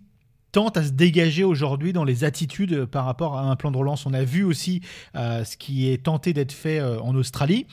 tente 0.54 0.76
à 0.76 0.84
se 0.84 0.90
dégager 0.90 1.42
aujourd'hui 1.42 1.92
dans 1.92 2.04
les 2.04 2.22
attitudes 2.22 2.84
par 2.84 3.04
rapport 3.04 3.36
à 3.36 3.42
un 3.42 3.56
plan 3.56 3.72
de 3.72 3.76
relance. 3.76 4.06
On 4.06 4.14
a 4.14 4.22
vu 4.22 4.44
aussi 4.44 4.82
euh, 5.16 5.42
ce 5.42 5.56
qui 5.56 5.90
est 5.90 6.04
tenté 6.04 6.32
d'être 6.32 6.52
fait 6.52 6.78
euh, 6.78 7.00
en 7.00 7.16
Australie. 7.16 7.66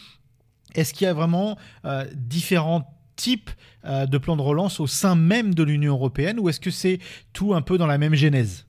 Est-ce 0.74 0.92
qu'il 0.96 1.06
y 1.06 1.08
a 1.08 1.14
vraiment 1.14 1.58
euh, 1.86 2.06
différents 2.16 2.98
types 3.16 3.52
de 3.84 4.18
plans 4.18 4.36
de 4.36 4.42
relance 4.42 4.80
au 4.80 4.88
sein 4.88 5.16
même 5.16 5.54
de 5.54 5.62
l'Union 5.62 5.94
européenne 5.94 6.40
ou 6.40 6.50
est-ce 6.50 6.60
que 6.60 6.72
c'est 6.72 6.98
tout 7.34 7.54
un 7.54 7.62
peu 7.62 7.78
dans 7.78 7.86
la 7.86 8.00
même 8.00 8.16
genèse? 8.16 8.66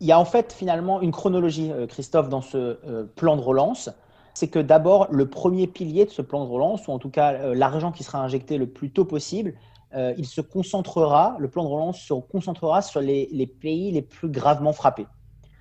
Il 0.00 0.06
y 0.06 0.12
a 0.12 0.18
en 0.18 0.26
fait 0.26 0.52
finalement 0.52 1.00
une 1.00 1.12
chronologie, 1.12 1.70
Christophe, 1.88 2.28
dans 2.28 2.42
ce 2.42 2.76
plan 3.14 3.36
de 3.36 3.40
relance. 3.40 3.88
C'est 4.34 4.48
que 4.48 4.58
d'abord, 4.58 5.06
le 5.10 5.26
premier 5.26 5.66
pilier 5.66 6.04
de 6.04 6.10
ce 6.10 6.20
plan 6.20 6.44
de 6.44 6.50
relance, 6.50 6.86
ou 6.86 6.92
en 6.92 6.98
tout 6.98 7.08
cas 7.08 7.54
l'argent 7.54 7.92
qui 7.92 8.04
sera 8.04 8.18
injecté 8.18 8.58
le 8.58 8.66
plus 8.66 8.90
tôt 8.90 9.06
possible, 9.06 9.54
euh, 9.94 10.12
il 10.18 10.26
se 10.26 10.40
concentrera, 10.40 11.36
le 11.38 11.48
plan 11.48 11.62
de 11.62 11.68
relance 11.68 12.00
se 12.00 12.14
concentrera 12.14 12.82
sur 12.82 13.00
les, 13.00 13.46
pays 13.60 13.92
les 13.92 14.02
plus 14.02 14.28
gravement 14.28 14.72
frappés. 14.72 15.06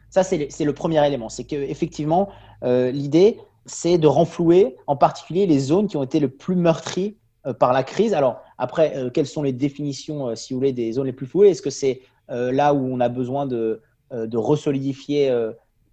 Ça, 0.09 0.23
c'est 0.23 0.47
le, 0.59 0.73
premier 0.73 1.05
élément. 1.05 1.29
C'est 1.29 1.43
qu'effectivement, 1.43 2.29
euh, 2.63 2.91
l'idée, 2.91 3.39
c'est 3.65 3.97
de 3.97 4.07
renflouer 4.07 4.75
en 4.87 4.95
particulier 4.95 5.45
les 5.45 5.59
zones 5.59 5.87
qui 5.87 5.97
ont 5.97 6.03
été 6.03 6.19
le 6.19 6.29
plus 6.29 6.55
meurtries 6.55 7.17
euh, 7.45 7.53
par 7.53 7.73
la 7.73 7.83
crise. 7.83 8.13
Alors, 8.13 8.41
après, 8.57 9.09
quelles 9.13 9.27
sont 9.27 9.43
les 9.43 9.53
définitions, 9.53 10.35
si 10.35 10.53
vous 10.53 10.59
voulez, 10.59 10.73
des 10.73 10.93
zones 10.93 11.07
les 11.07 11.13
plus 11.13 11.27
flouées? 11.27 11.49
Est-ce 11.49 11.61
que 11.61 11.69
c'est 11.69 12.01
là 12.29 12.73
où 12.73 12.87
on 12.91 12.99
a 12.99 13.09
besoin 13.09 13.45
de, 13.45 13.81
de 14.11 14.37
resolidifier 14.37 15.29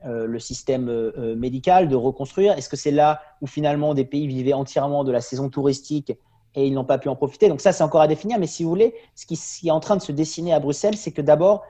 le 0.04 0.38
système 0.38 1.11
médical, 1.37 1.88
de 1.88 1.97
reconstruire? 1.97 2.56
Est-ce 2.56 2.68
que 2.68 2.76
c'est 2.76 2.92
là 2.92 3.20
où 3.40 3.47
finalement 3.47 3.94
des 3.94 4.04
pays 4.04 4.28
vivaient 4.28 4.52
entièrement 4.52 5.02
de 5.02 5.11
la 5.11 5.20
saison 5.20 5.49
touristique 5.49 6.12
et 6.54 6.66
ils 6.66 6.75
n'ont 6.75 6.85
pas 6.85 6.99
pu 6.99 7.09
en 7.09 7.16
profiter. 7.16 7.49
Donc 7.49 7.61
ça, 7.61 7.73
c'est 7.73 7.85
encore 7.85 8.00
à 8.00 8.09
définir. 8.09 8.38
Mais 8.38 8.47
si 8.47 8.64
vous 8.64 8.71
voulez, 8.71 8.95
ce 9.14 9.26
qui, 9.26 9.69
est 9.69 9.71
en 9.71 9.80
train 9.80 9.97
de 9.97 10.02
se 10.02 10.12
dessiner 10.12 10.52
à 10.52 10.61
Bruxelles, 10.61 10.97
c'est 10.97 11.12
que 11.12 11.23
d'abord, 11.23 11.62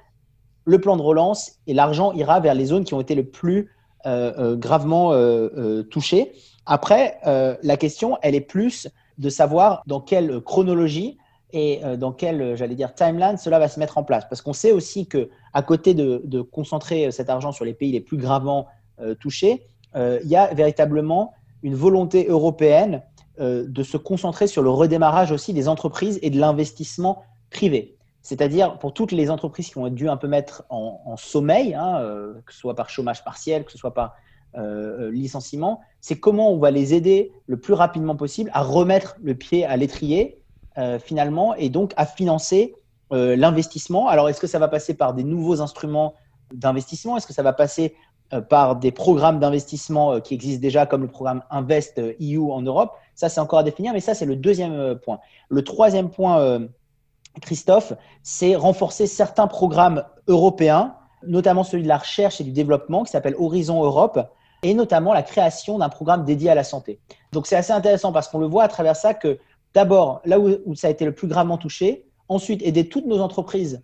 le 0.64 0.80
plan 0.80 0.96
de 0.96 1.02
relance 1.02 1.52
et 1.66 1.75
l'argent 1.75 2.12
ira 2.12 2.40
vers 2.40 2.54
les 2.54 2.66
zones 2.66 2.84
qui 2.84 2.94
ont 2.94 3.00
été 3.00 3.14
le 3.14 3.25
plus 3.25 3.72
euh, 4.06 4.32
euh, 4.38 4.56
gravement 4.56 5.12
euh, 5.12 5.82
touchées. 5.82 6.32
Après, 6.66 7.18
la 7.25 7.76
question, 7.76 8.16
elle 8.22 8.34
est 8.34 8.40
plus 8.40 8.88
de 9.18 9.28
savoir 9.28 9.82
dans 9.87 10.00
quelle 10.00 10.40
chronologie 10.40 11.18
et 11.52 11.80
dans 11.99 12.12
quelle, 12.12 12.54
j'allais 12.56 12.76
dire, 12.76 12.94
timeline 12.94 13.37
cela 13.38 13.58
va 13.58 13.66
se 13.66 13.80
mettre 13.80 13.99
en 13.99 14.04
place. 14.04 14.25
Parce 14.28 14.40
qu'on 14.40 14.52
sait 14.52 14.70
aussi 14.70 15.08
que 15.08 15.30
à 15.52 15.62
côté 15.62 15.94
de, 15.94 16.22
de, 16.25 16.42
concentrer 16.42 17.10
cet 17.10 17.28
argent 17.28 17.50
sur 17.50 17.64
les 17.64 17.75
pays 17.75 17.90
les 17.90 18.00
plus 18.00 18.18
gravement 18.18 18.68
touchés, 19.18 19.66
il 19.96 20.28
y 20.28 20.37
a 20.37 20.54
véritablement 20.54 21.32
une 21.64 21.75
volonté 21.75 22.26
européenne 22.28 23.02
euh, 23.40 23.64
de 23.66 23.82
se 23.82 23.97
concentrer 23.97 24.47
sur 24.47 24.61
le 24.61 24.68
redémarrage 24.68 25.32
aussi 25.32 25.54
des 25.54 25.66
entreprises 25.66 26.18
et 26.20 26.28
de 26.28 26.38
l'investissement 26.38 27.23
privé. 27.49 27.97
C'est-à-dire 28.20 28.76
pour 28.76 28.92
toutes 28.92 29.12
les 29.12 29.30
entreprises 29.30 29.70
qui 29.70 29.78
ont 29.78 29.88
dû 29.88 30.11
un 30.11 30.18
peu 30.18 30.28
mettre 30.28 30.64
en, 30.68 31.16
sommeil, 31.16 31.73
hein, 31.73 32.00
euh, 32.00 32.35
que 32.44 32.52
ce 32.52 32.59
soit 32.59 32.75
par 32.75 32.90
chômage 32.90 33.25
partiel, 33.25 33.64
que 33.64 33.73
ce 33.73 33.78
soit 33.78 33.94
par 33.94 34.14
euh, 34.59 35.11
licenciement, 35.11 35.80
c'est 36.02 36.20
comment 36.20 36.52
on 36.52 36.59
va 36.59 36.70
les 36.70 36.92
aider 36.92 37.32
le 37.47 37.59
plus 37.59 37.73
rapidement 37.73 38.14
possible 38.14 38.50
à 38.52 38.61
remettre 38.61 39.16
le 39.23 39.35
pied 39.35 39.64
à 39.64 39.76
l'étrier 39.78 40.37
finalement 41.02 41.54
et 41.56 41.68
donc 41.68 41.92
à 41.97 42.06
financer 42.06 42.75
l'investissement. 43.11 44.09
Alors 44.09 44.30
est-ce 44.30 44.40
que 44.40 44.47
ça 44.47 44.59
va 44.59 44.68
passer 44.68 44.94
par 44.94 45.12
des 45.12 45.25
nouveaux 45.25 45.61
instruments 45.61 46.14
d'investissement? 46.54 47.18
Est-ce 47.18 47.26
que 47.26 47.35
ça 47.35 47.42
va 47.42 47.52
passer 47.52 47.94
par 48.49 48.76
des 48.76 48.90
programmes 48.90 49.40
d'investissement 49.40 50.20
qui 50.20 50.32
existent 50.32 50.62
déjà, 50.62 50.87
comme 50.87 51.02
le 51.02 51.09
programme 51.09 51.42
Invest 51.50 51.99
EU 51.99 52.50
en 52.50 52.62
Europe? 52.62 52.97
Ça, 53.20 53.28
c'est 53.28 53.40
encore 53.40 53.58
à 53.58 53.62
définir, 53.62 53.92
mais 53.92 54.00
ça, 54.00 54.14
c'est 54.14 54.24
le 54.24 54.34
deuxième 54.34 54.72
euh, 54.72 54.94
point. 54.94 55.20
Le 55.50 55.62
troisième 55.62 56.08
point, 56.08 56.58
Christophe, 57.42 57.92
c'est 58.22 58.56
renforcer 58.56 59.06
certains 59.06 59.46
programmes 59.46 60.04
européens, 60.26 60.94
notamment 61.26 61.62
celui 61.62 61.82
de 61.82 61.88
la 61.88 61.98
recherche 61.98 62.40
et 62.40 62.44
du 62.44 62.50
développement 62.50 63.04
qui 63.04 63.10
s'appelle 63.10 63.34
Horizon 63.38 63.84
Europe, 63.84 64.18
et 64.62 64.72
notamment 64.72 65.12
la 65.12 65.22
création 65.22 65.76
d'un 65.76 65.90
programme 65.90 66.24
dédié 66.24 66.48
à 66.48 66.54
la 66.54 66.64
santé. 66.64 66.98
Donc 67.32 67.46
c'est 67.46 67.56
assez 67.56 67.72
intéressant 67.72 68.10
parce 68.10 68.26
qu'on 68.26 68.38
le 68.38 68.46
voit 68.46 68.64
à 68.64 68.68
travers 68.68 68.96
ça 68.96 69.12
que 69.12 69.38
d'abord, 69.74 70.22
là 70.24 70.40
où, 70.40 70.74
ça 70.74 70.86
a 70.86 70.90
été 70.90 71.04
le 71.04 71.12
plus 71.12 71.28
gravement 71.28 71.58
touché, 71.58 72.06
ensuite 72.30 72.62
aider 72.62 72.88
toutes 72.88 73.04
nos 73.04 73.20
entreprises 73.20 73.82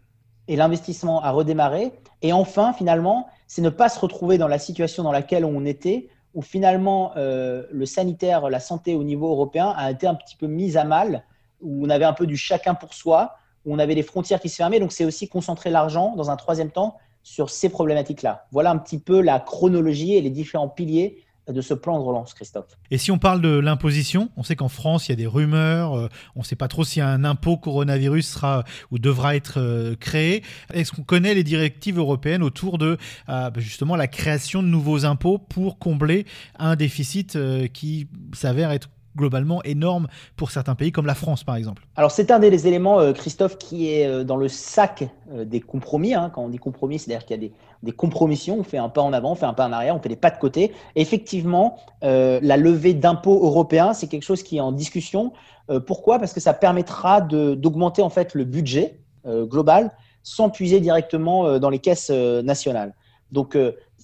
et 0.49 0.57
l'investissement 0.57 1.23
à 1.23 1.31
redémarrer, 1.31 1.93
et 2.23 2.33
enfin, 2.33 2.73
finalement, 2.73 3.27
c'est 3.49 3.61
ne 3.61 3.69
pas 3.69 3.91
se 3.91 4.01
retrouver 4.01 4.39
dans 4.39 4.49
la 4.49 4.59
situation 4.59 5.03
dans 5.03 5.13
laquelle 5.13 5.45
on 5.45 5.67
était, 5.67 6.09
où 6.37 6.43
finalement 6.43 7.13
euh, 7.17 7.65
le 7.73 7.87
sanitaire, 7.87 8.49
la 8.51 8.61
santé 8.61 8.95
au 8.95 9.03
niveau 9.03 9.31
européen 9.31 9.75
a 9.75 9.91
été 9.91 10.07
un 10.07 10.15
petit 10.15 10.37
peu 10.37 10.47
mise 10.47 10.77
à 10.77 10.85
mal, 10.85 11.25
où 11.63 11.85
on 11.85 11.89
avait 11.89 12.05
un 12.05 12.13
peu 12.13 12.27
du 12.27 12.37
chacun 12.37 12.75
pour 12.75 12.93
soi, 12.93 13.37
où 13.65 13.75
on 13.75 13.79
avait 13.79 13.95
les 13.95 14.03
frontières 14.03 14.39
qui 14.39 14.51
se 14.51 14.57
fermaient. 14.57 14.79
Donc 14.79 14.93
c'est 14.93 15.07
aussi 15.07 15.29
concentrer 15.29 15.71
l'argent 15.71 16.15
dans 16.15 16.31
un 16.31 16.37
troisième 16.37 16.71
temps 16.71 16.99
sur 17.23 17.49
ces 17.49 17.71
problématiques-là. 17.71 18.47
Voilà 18.53 18.71
un 18.71 18.77
petit 18.77 18.99
peu 18.99 19.23
la 19.23 19.41
chronologie 19.41 20.15
et 20.15 20.21
les 20.21 20.31
différents 20.31 20.69
piliers 20.69 21.25
de 21.49 21.61
ce 21.61 21.75
plan 21.75 21.99
de 21.99 22.05
relance, 22.05 22.35
Christophe. 22.35 22.79
Et 22.91 22.99
si 22.99 23.11
on 23.11 23.19
parle 23.19 23.41
de 23.41 23.49
l'imposition, 23.49 24.31
on 24.37 24.43
sait 24.43 24.57
qu'en 24.57 24.69
France, 24.69 25.09
il 25.09 25.13
y 25.13 25.15
a 25.15 25.17
des 25.17 25.27
rumeurs, 25.27 25.97
euh, 25.97 26.09
on 26.35 26.41
ne 26.41 26.45
sait 26.45 26.57
pas 26.57 26.69
trop 26.69 26.85
si 26.85 27.01
un 27.01 27.25
impôt 27.25 27.57
coronavirus 27.57 28.27
sera 28.27 28.65
ou 28.91 28.99
devra 28.99 29.37
être 29.37 29.61
euh, 29.61 29.95
créé. 29.95 30.43
Est-ce 30.73 30.93
qu'on 30.93 31.05
connaît 31.05 31.35
les 31.35 31.45
directives 31.45 31.99
européennes 31.99 32.43
autour 32.43 32.79
de 32.79 32.97
euh, 33.29 33.51
bah, 33.51 33.61
justement 33.61 33.97
la 33.97 34.09
création 34.09 34.63
de 34.63 34.69
nouveaux 34.69 35.05
impôts 35.05 35.39
pour 35.39 35.79
combler 35.79 36.27
un 36.59 36.75
déficit 36.75 37.39
qui 37.73 38.09
s'avère 38.33 38.71
être 38.71 38.89
globalement 39.17 39.63
énorme 39.65 40.07
pour 40.37 40.51
certains 40.51 40.75
pays 40.75 40.93
comme 40.93 41.07
la 41.07 41.15
France 41.15 41.43
par 41.45 41.57
exemple. 41.57 41.87
Alors 41.97 42.11
c'est 42.11 42.31
un 42.31 42.39
des 42.39 42.67
éléments, 42.69 43.13
Christophe, 43.13 43.59
qui 43.59 43.89
est 43.89 44.25
dans 44.25 44.37
le 44.37 44.49
sac 44.49 45.05
des 45.33 45.61
compromis. 45.61 46.15
Hein. 46.15 46.31
Quand 46.35 46.45
on 46.45 46.49
dit 46.49 46.59
compromis, 46.59 46.99
c'est-à-dire 46.99 47.25
qu'il 47.25 47.37
y 47.37 47.39
a 47.39 47.49
des, 47.49 47.53
des 47.83 47.93
compromissions, 47.93 48.59
on 48.59 48.63
fait 48.63 48.79
un 48.79 48.89
pas 48.89 49.03
en 49.03 49.13
avant, 49.13 49.33
on 49.33 49.35
fait 49.35 49.47
un 49.47 49.55
pas 49.55 49.67
en 49.67 49.73
arrière, 49.73 49.97
on 49.97 50.01
fait 50.01 50.09
des 50.09 50.17
pas 50.17 50.31
de 50.31 50.39
côté. 50.39 50.73
effectivement, 50.95 51.79
euh, 52.05 52.39
la 52.43 52.57
levée 52.57 52.95
d'impôts 52.95 53.45
européens, 53.45 53.95
c'est 53.95 54.09
quelque 54.09 54.25
chose 54.25 54.43
qui 54.43 54.59
est 54.59 54.61
en 54.61 54.73
discussion. 54.73 55.33
Euh, 55.71 55.81
pourquoi? 55.81 56.19
Parce 56.19 56.33
que 56.33 56.41
ça 56.41 56.55
permettra 56.55 57.21
d'augmenter 57.21 58.03
en 58.03 58.11
fait 58.11 58.35
le 58.35 58.45
budget 58.45 59.01
euh, 59.27 59.47
global 59.47 59.93
sans 60.23 60.51
puiser 60.51 60.81
directement 60.81 61.61
dans 61.61 61.71
les 61.71 61.79
caisses 61.79 62.11
nationales. 62.11 62.95
Donc 63.31 63.57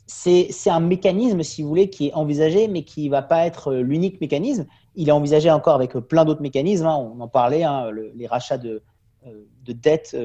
c'est 0.06 0.70
un 0.70 0.78
mécanisme, 0.78 1.42
si 1.42 1.62
vous 1.62 1.68
voulez, 1.68 1.90
qui 1.90 2.08
est 2.08 2.14
envisagé, 2.14 2.68
mais 2.68 2.84
qui 2.84 3.06
ne 3.06 3.10
va 3.10 3.22
pas 3.22 3.44
être 3.44 3.74
l'unique 3.74 4.20
mécanisme. 4.20 4.66
Il 4.94 5.08
est 5.08 5.12
envisagé 5.12 5.50
encore 5.50 5.74
avec 5.74 5.92
plein 5.92 6.24
d'autres 6.24 6.42
mécanismes. 6.42 6.86
Hein. 6.86 6.96
on 6.96 7.20
en 7.20 7.28
parlait, 7.28 7.62
hein, 7.62 7.90
les 8.14 8.26
rachats 8.26 8.58
de, 8.58 8.82
de 9.24 9.72
dettes 9.72 10.16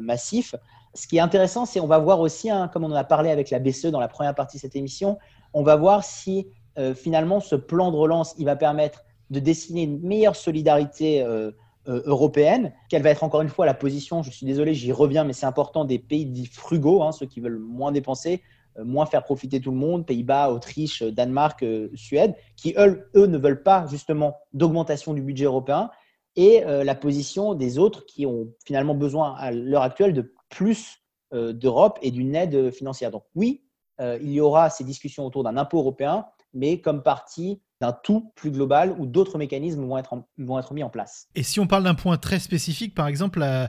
massifs. 0.00 0.54
Ce 0.94 1.06
qui 1.06 1.16
est 1.16 1.20
intéressant, 1.20 1.64
c'est 1.64 1.80
on 1.80 1.86
va 1.86 1.98
voir 1.98 2.20
aussi, 2.20 2.50
hein, 2.50 2.68
comme 2.68 2.84
on 2.84 2.90
en 2.90 2.96
a 2.96 3.04
parlé 3.04 3.30
avec 3.30 3.50
la 3.50 3.58
BCE 3.58 3.86
dans 3.86 4.00
la 4.00 4.08
première 4.08 4.34
partie 4.34 4.58
de 4.58 4.60
cette 4.60 4.76
émission, 4.76 5.18
on 5.54 5.62
va 5.62 5.76
voir 5.76 6.04
si 6.04 6.46
euh, 6.78 6.94
finalement 6.94 7.40
ce 7.40 7.54
plan 7.54 7.90
de 7.90 7.96
relance, 7.96 8.34
il 8.38 8.44
va 8.44 8.56
permettre 8.56 9.04
de 9.30 9.40
dessiner 9.40 9.82
une 9.82 10.00
meilleure 10.00 10.36
solidarité 10.36 11.22
euh, 11.22 11.50
euh, 11.88 12.02
européenne. 12.04 12.72
Quelle 12.90 13.02
va 13.02 13.10
être 13.10 13.24
encore 13.24 13.40
une 13.40 13.48
fois 13.48 13.64
la 13.64 13.74
position, 13.74 14.22
je 14.22 14.30
suis 14.30 14.46
désolé, 14.46 14.74
j'y 14.74 14.92
reviens, 14.92 15.24
mais 15.24 15.32
c'est 15.32 15.46
important, 15.46 15.84
des 15.84 15.98
pays 15.98 16.26
dits 16.26 16.46
frugaux, 16.46 17.10
ceux 17.12 17.26
qui 17.26 17.40
veulent 17.40 17.58
moins 17.58 17.92
dépenser, 17.92 18.42
moins 18.78 19.06
faire 19.06 19.22
profiter 19.22 19.60
tout 19.60 19.70
le 19.70 19.76
monde, 19.76 20.06
Pays-Bas, 20.06 20.50
Autriche, 20.50 21.02
Danemark, 21.02 21.64
Suède, 21.94 22.34
qui 22.56 22.74
eux, 22.78 23.10
eux 23.14 23.26
ne 23.26 23.38
veulent 23.38 23.62
pas 23.62 23.86
justement 23.86 24.36
d'augmentation 24.52 25.12
du 25.12 25.22
budget 25.22 25.44
européen, 25.44 25.90
et 26.34 26.62
la 26.64 26.94
position 26.94 27.52
des 27.52 27.78
autres 27.78 28.06
qui 28.06 28.24
ont 28.24 28.48
finalement 28.64 28.94
besoin 28.94 29.34
à 29.34 29.50
l'heure 29.50 29.82
actuelle 29.82 30.14
de 30.14 30.32
plus 30.48 31.02
euh, 31.34 31.54
d'Europe 31.54 31.98
et 32.02 32.10
d'une 32.10 32.34
aide 32.34 32.70
financière. 32.70 33.10
Donc 33.10 33.24
oui, 33.34 33.62
euh, 34.02 34.18
il 34.20 34.32
y 34.32 34.40
aura 34.40 34.68
ces 34.68 34.84
discussions 34.84 35.24
autour 35.24 35.44
d'un 35.44 35.56
impôt 35.56 35.78
européen, 35.78 36.26
mais 36.52 36.78
comme 36.78 37.02
partie 37.02 37.62
d'un 37.82 37.92
tout 37.92 38.32
plus 38.36 38.52
global 38.52 38.94
où 38.96 39.06
d'autres 39.06 39.38
mécanismes 39.38 39.84
vont 39.84 39.98
être, 39.98 40.14
vont 40.38 40.56
être 40.56 40.72
mis 40.72 40.84
en 40.84 40.88
place. 40.88 41.26
Et 41.34 41.42
si 41.42 41.58
on 41.58 41.66
parle 41.66 41.82
d'un 41.82 41.96
point 41.96 42.16
très 42.16 42.38
spécifique, 42.38 42.94
par 42.94 43.08
exemple, 43.08 43.42
euh, 43.42 43.66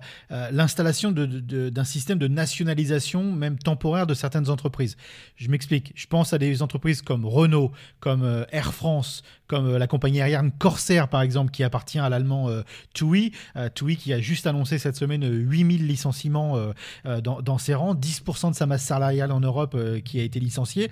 l'installation 0.51 1.11
d'un 1.11 1.83
système 1.83 2.19
de 2.19 2.27
nationalisation, 2.27 3.23
même 3.23 3.57
temporaire, 3.57 4.05
de 4.05 4.13
certaines 4.13 4.51
entreprises. 4.51 4.97
Je 5.35 5.49
m'explique. 5.49 5.93
Je 5.95 6.05
pense 6.05 6.31
à 6.31 6.37
des 6.37 6.61
entreprises 6.61 7.01
comme 7.01 7.25
Renault, 7.25 7.71
comme 7.99 8.21
euh, 8.21 8.45
Air 8.51 8.75
France, 8.75 9.23
comme 9.47 9.65
euh, 9.65 9.79
la 9.79 9.87
compagnie 9.87 10.21
aérienne 10.21 10.51
Corsair, 10.59 11.07
par 11.07 11.23
exemple, 11.23 11.49
qui 11.49 11.63
appartient 11.63 11.97
à 11.97 12.07
l'allemand 12.07 12.49
TUI. 12.93 13.31
TUI 13.73 13.97
qui 13.97 14.13
a 14.13 14.19
juste 14.19 14.45
annoncé 14.45 14.77
cette 14.77 14.95
semaine 14.95 15.25
8000 15.25 15.87
licenciements 15.87 16.57
dans, 17.05 17.41
dans, 17.41 17.57
ses 17.57 17.73
rangs, 17.73 17.95
10% 17.95 18.51
de 18.51 18.55
sa 18.55 18.65
masse 18.65 18.83
salariale 18.83 19.31
en 19.31 19.39
Europe 19.39 19.75
qui 20.03 20.19
a 20.19 20.23
été 20.23 20.39
licenciée. 20.39 20.91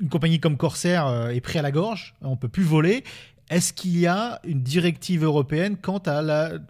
une 0.00 0.08
compagnie 0.08 0.40
comme 0.40 0.56
Corsair 0.56 1.30
est 1.30 1.40
pris 1.40 1.58
à 1.58 1.62
la 1.62 1.70
gorge 1.70 2.14
on 2.24 2.36
peut 2.36 2.48
plus 2.48 2.62
voler. 2.62 3.04
Est-ce 3.50 3.74
qu'il 3.74 3.98
y 4.00 4.06
a 4.06 4.40
une 4.44 4.62
directive 4.62 5.22
européenne 5.22 5.76
quant 5.76 5.98
à 6.06 6.22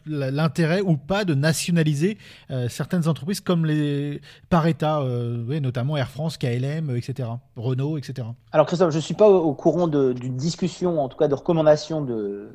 l'intérêt 0.06 0.80
ou 0.80 0.96
pas 0.96 1.24
de 1.24 1.32
nationaliser 1.34 2.18
euh, 2.50 2.68
certaines 2.68 3.06
entreprises 3.06 3.40
comme 3.40 3.64
les 3.64 4.20
par 4.50 4.66
État, 4.66 5.00
euh, 5.00 5.60
notamment 5.60 5.96
Air 5.96 6.10
France, 6.10 6.36
KLM, 6.36 6.96
etc., 6.96 7.28
Renault, 7.54 7.96
etc. 7.96 8.26
Alors 8.50 8.66
Christophe, 8.66 8.90
je 8.90 8.96
ne 8.96 9.02
suis 9.02 9.14
pas 9.14 9.28
au, 9.28 9.54
courant 9.54 9.86
d'une 9.86 10.36
discussion, 10.36 11.00
en 11.00 11.08
tout 11.08 11.16
cas 11.16 11.28
de 11.28 11.34
recommandations 11.34 12.02
de, 12.02 12.48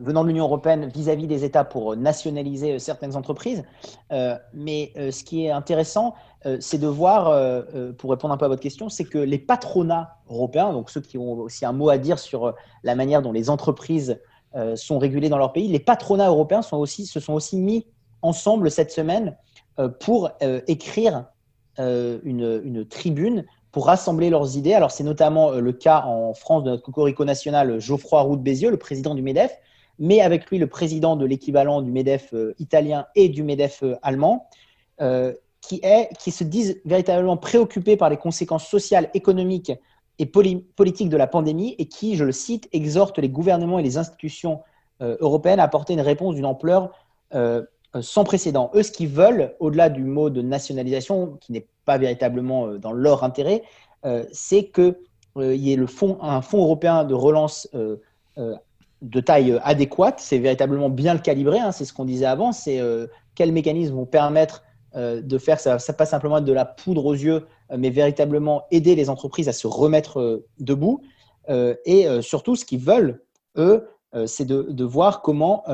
venant 0.00 0.22
de 0.22 0.28
l'Union 0.28 0.44
européenne 0.44 0.88
vis-à-vis 0.88 1.26
des 1.26 1.44
États 1.44 1.64
pour 1.64 1.94
nationaliser 1.94 2.72
euh, 2.72 2.78
certaines 2.78 3.16
entreprises. 3.16 3.64
mais 4.54 4.92
ce 4.96 5.22
qui 5.24 5.44
est 5.44 5.50
intéressant, 5.50 6.14
c'est 6.60 6.78
de 6.78 6.86
voir, 6.86 7.64
pour 7.98 8.10
répondre 8.10 8.32
un 8.32 8.36
peu 8.36 8.44
à 8.44 8.48
votre 8.48 8.62
question, 8.62 8.88
c'est 8.88 9.04
que 9.04 9.18
les 9.18 9.38
patronats 9.38 10.18
européens, 10.30 10.72
donc 10.72 10.90
ceux 10.90 11.00
qui 11.00 11.18
ont 11.18 11.32
aussi 11.32 11.64
un 11.64 11.72
mot 11.72 11.88
à 11.88 11.98
dire 11.98 12.18
sur 12.18 12.54
la 12.84 12.94
manière 12.94 13.22
dont 13.22 13.32
les 13.32 13.50
entreprises 13.50 14.18
euh, 14.56 14.76
sont 14.76 14.98
régulées 14.98 15.28
dans 15.28 15.36
leur 15.36 15.52
pays, 15.52 15.68
les 15.68 15.78
patronats 15.78 16.28
européens 16.28 16.62
se 16.62 17.20
sont 17.20 17.32
aussi 17.34 17.56
mis 17.58 17.86
ensemble 18.22 18.70
cette 18.70 18.90
semaine 18.90 19.36
euh, 19.78 19.88
pour 19.88 20.30
euh, 20.42 20.62
écrire 20.66 21.26
une, 21.78 22.60
une, 22.64 22.84
tribune 22.86 23.44
pour 23.70 23.86
rassembler 23.86 24.30
leurs 24.30 24.56
idées. 24.56 24.74
Alors 24.74 24.90
c'est 24.90 25.04
notamment 25.04 25.52
le 25.52 25.72
cas 25.72 26.02
en 26.06 26.34
France 26.34 26.64
de 26.64 26.70
notre 26.70 26.82
cocorico 26.82 27.24
national 27.24 27.78
Geoffroy 27.78 28.20
Roux 28.22 28.36
de 28.36 28.42
Bézieux, 28.42 28.70
le 28.70 28.78
président 28.78 29.14
du 29.14 29.22
MEDEF, 29.22 29.56
mais 30.00 30.20
avec 30.20 30.50
lui 30.50 30.58
le 30.58 30.66
président 30.66 31.14
de 31.14 31.24
l'équivalent 31.24 31.80
du 31.80 31.92
MEDEF 31.92 32.34
italien 32.58 33.06
et 33.14 33.28
du 33.28 33.44
MEDEF 33.44 33.84
allemand, 34.02 34.48
qui, 35.60 35.80
est, 35.82 36.08
qui 36.18 36.30
se 36.30 36.44
disent 36.44 36.80
véritablement 36.84 37.36
préoccupés 37.36 37.96
par 37.96 38.10
les 38.10 38.16
conséquences 38.16 38.66
sociales, 38.66 39.10
économiques 39.14 39.72
et 40.18 40.26
politique 40.26 41.08
de 41.08 41.16
la 41.16 41.26
pandémie 41.26 41.76
et 41.78 41.86
qui, 41.86 42.16
je 42.16 42.24
le 42.24 42.32
cite, 42.32 42.68
exhorte 42.72 43.18
les 43.18 43.28
gouvernements 43.28 43.78
et 43.78 43.82
les 43.82 43.98
institutions 43.98 44.60
euh, 45.00 45.16
européennes 45.20 45.60
à 45.60 45.64
apporter 45.64 45.92
une 45.92 46.00
réponse 46.00 46.34
d'une 46.34 46.44
ampleur 46.44 46.90
euh, 47.34 47.62
sans 48.00 48.24
précédent. 48.24 48.70
Eux, 48.74 48.82
ce 48.82 48.90
qu'ils 48.90 49.08
veulent, 49.08 49.54
au-delà 49.60 49.90
du 49.90 50.02
mot 50.02 50.28
de 50.28 50.42
nationalisation, 50.42 51.38
qui 51.40 51.52
n'est 51.52 51.66
pas 51.84 51.98
véritablement 51.98 52.66
euh, 52.66 52.78
dans 52.78 52.92
leur 52.92 53.24
intérêt, 53.24 53.62
c'est 54.30 54.70
qu'il 54.70 54.94
y 55.36 55.72
ait 55.72 55.76
le 55.76 55.88
fond, 55.88 56.18
un 56.22 56.40
fonds 56.40 56.62
européen 56.62 57.02
de 57.02 57.14
relance 57.14 57.68
de 58.36 59.20
taille 59.20 59.58
adéquate. 59.64 60.20
C'est 60.20 60.38
véritablement 60.38 60.88
bien 60.88 61.14
le 61.14 61.18
calibrer. 61.18 61.58
Hein, 61.58 61.72
c'est 61.72 61.84
ce 61.84 61.92
qu'on 61.92 62.04
disait 62.04 62.24
avant. 62.24 62.52
C'est 62.52 62.80
quels 63.34 63.50
mécanismes 63.50 63.96
vont 63.96 64.06
permettre 64.06 64.62
de 64.94 65.38
faire 65.38 65.60
ça, 65.60 65.78
ça 65.78 65.92
pas 65.92 66.06
simplement 66.06 66.40
de 66.40 66.52
la 66.52 66.64
poudre 66.64 67.04
aux 67.04 67.14
yeux, 67.14 67.46
mais 67.76 67.90
véritablement 67.90 68.64
aider 68.70 68.94
les 68.94 69.10
entreprises 69.10 69.48
à 69.48 69.52
se 69.52 69.66
remettre 69.66 70.42
debout. 70.58 71.02
et 71.48 72.06
surtout, 72.22 72.56
ce 72.56 72.64
qu'ils 72.64 72.80
veulent, 72.80 73.22
eux, 73.56 73.86
c'est 74.26 74.46
de, 74.46 74.62
de, 74.62 74.84
voir 74.84 75.20
comment 75.20 75.64